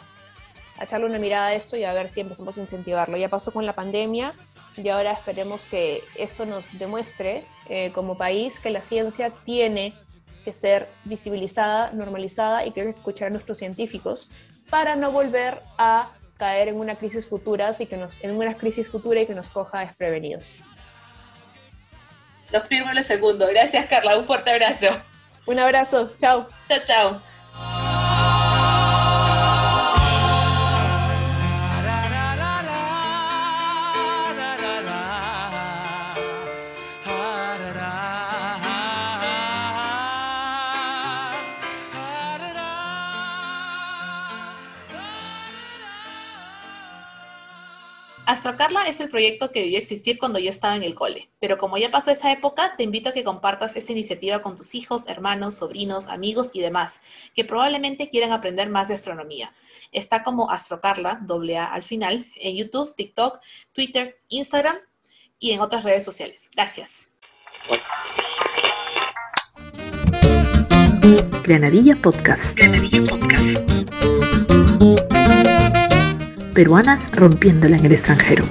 echarle 0.82 1.06
una 1.06 1.20
mirada 1.20 1.48
a 1.48 1.54
esto 1.54 1.78
y 1.78 1.84
a 1.84 1.94
ver 1.94 2.10
si 2.10 2.20
empezamos 2.20 2.58
a 2.58 2.62
incentivarlo. 2.62 3.16
Ya 3.16 3.30
pasó 3.30 3.52
con 3.52 3.66
la 3.66 3.74
pandemia 3.74 4.34
y 4.76 4.90
ahora 4.90 5.12
esperemos 5.12 5.66
que 5.66 6.04
esto 6.16 6.46
nos 6.46 6.68
demuestre 6.78 7.46
eh, 7.70 7.92
como 7.94 8.18
país 8.18 8.60
que 8.60 8.72
la 8.72 8.82
ciencia 8.82 9.32
tiene 9.46 9.94
que 10.44 10.54
ser 10.54 10.88
visibilizada, 11.06 11.92
normalizada 11.92 12.66
y 12.66 12.72
que 12.72 12.90
escuchar 12.90 13.28
a 13.28 13.32
nuestros 13.32 13.58
científicos 13.58 14.32
para 14.70 14.96
no 14.96 15.12
volver 15.12 15.62
a 15.78 16.10
caer 16.38 16.68
en 16.68 16.76
una 16.76 16.96
crisis 16.96 17.28
futura 17.28 17.74
y 17.78 17.86
que 17.86 17.98
nos, 17.98 18.22
en 18.24 18.32
una 18.32 18.56
crisis 18.56 18.90
futura 18.90 19.22
y 19.22 19.26
que 19.26 19.36
nos 19.36 19.50
coja 19.50 19.80
desprevenidos. 19.80 20.56
Lo 22.52 22.62
firmo 22.62 22.92
en 22.92 22.98
el 22.98 23.04
segundo. 23.04 23.48
Gracias, 23.48 23.86
Carla. 23.88 24.18
Un 24.18 24.26
fuerte 24.26 24.52
abrazo. 24.52 24.88
Un 25.46 25.60
abrazo. 25.60 26.12
Chao. 26.20 26.48
Chao, 26.68 26.80
chao. 26.86 27.33
Astrocarla 48.34 48.88
es 48.88 49.00
el 49.00 49.12
proyecto 49.12 49.52
que 49.52 49.62
debió 49.62 49.78
existir 49.78 50.18
cuando 50.18 50.40
yo 50.40 50.50
estaba 50.50 50.76
en 50.76 50.82
el 50.82 50.96
cole, 50.96 51.30
pero 51.40 51.60
como 51.60 51.78
ya 51.78 51.92
pasó 51.92 52.10
esa 52.10 52.32
época, 52.32 52.74
te 52.76 52.82
invito 52.82 53.10
a 53.10 53.14
que 53.14 53.24
compartas 53.24 53.76
esta 53.76 53.92
iniciativa 53.92 54.42
con 54.42 54.58
tus 54.58 54.74
hijos, 54.74 55.04
hermanos, 55.06 55.54
sobrinos, 55.54 56.08
amigos 56.08 56.50
y 56.54 56.60
demás, 56.60 57.04
que 57.36 57.46
probablemente 57.46 58.10
quieran 58.10 58.32
aprender 58.32 58.70
más 58.70 58.88
de 58.88 58.96
astronomía. 58.96 59.54
Está 59.92 60.24
como 60.24 60.50
Astrocarla, 60.50 61.20
doble 61.22 61.60
A 61.60 61.66
al 61.66 61.84
final, 61.84 62.26
en 62.36 62.56
YouTube, 62.56 62.96
TikTok, 62.96 63.40
Twitter, 63.72 64.18
Instagram 64.30 64.78
y 65.38 65.52
en 65.52 65.62
otras 65.62 65.84
redes 65.84 66.04
sociales. 66.04 66.50
Gracias. 66.56 67.10
Granadilla 71.44 71.96
Podcast. 71.98 72.58
Granadilla 72.58 73.04
Podcast. 73.04 73.73
Peruanas 76.54 77.10
rompiéndola 77.12 77.78
en 77.78 77.86
el 77.86 77.94
extranjero. 77.94 78.46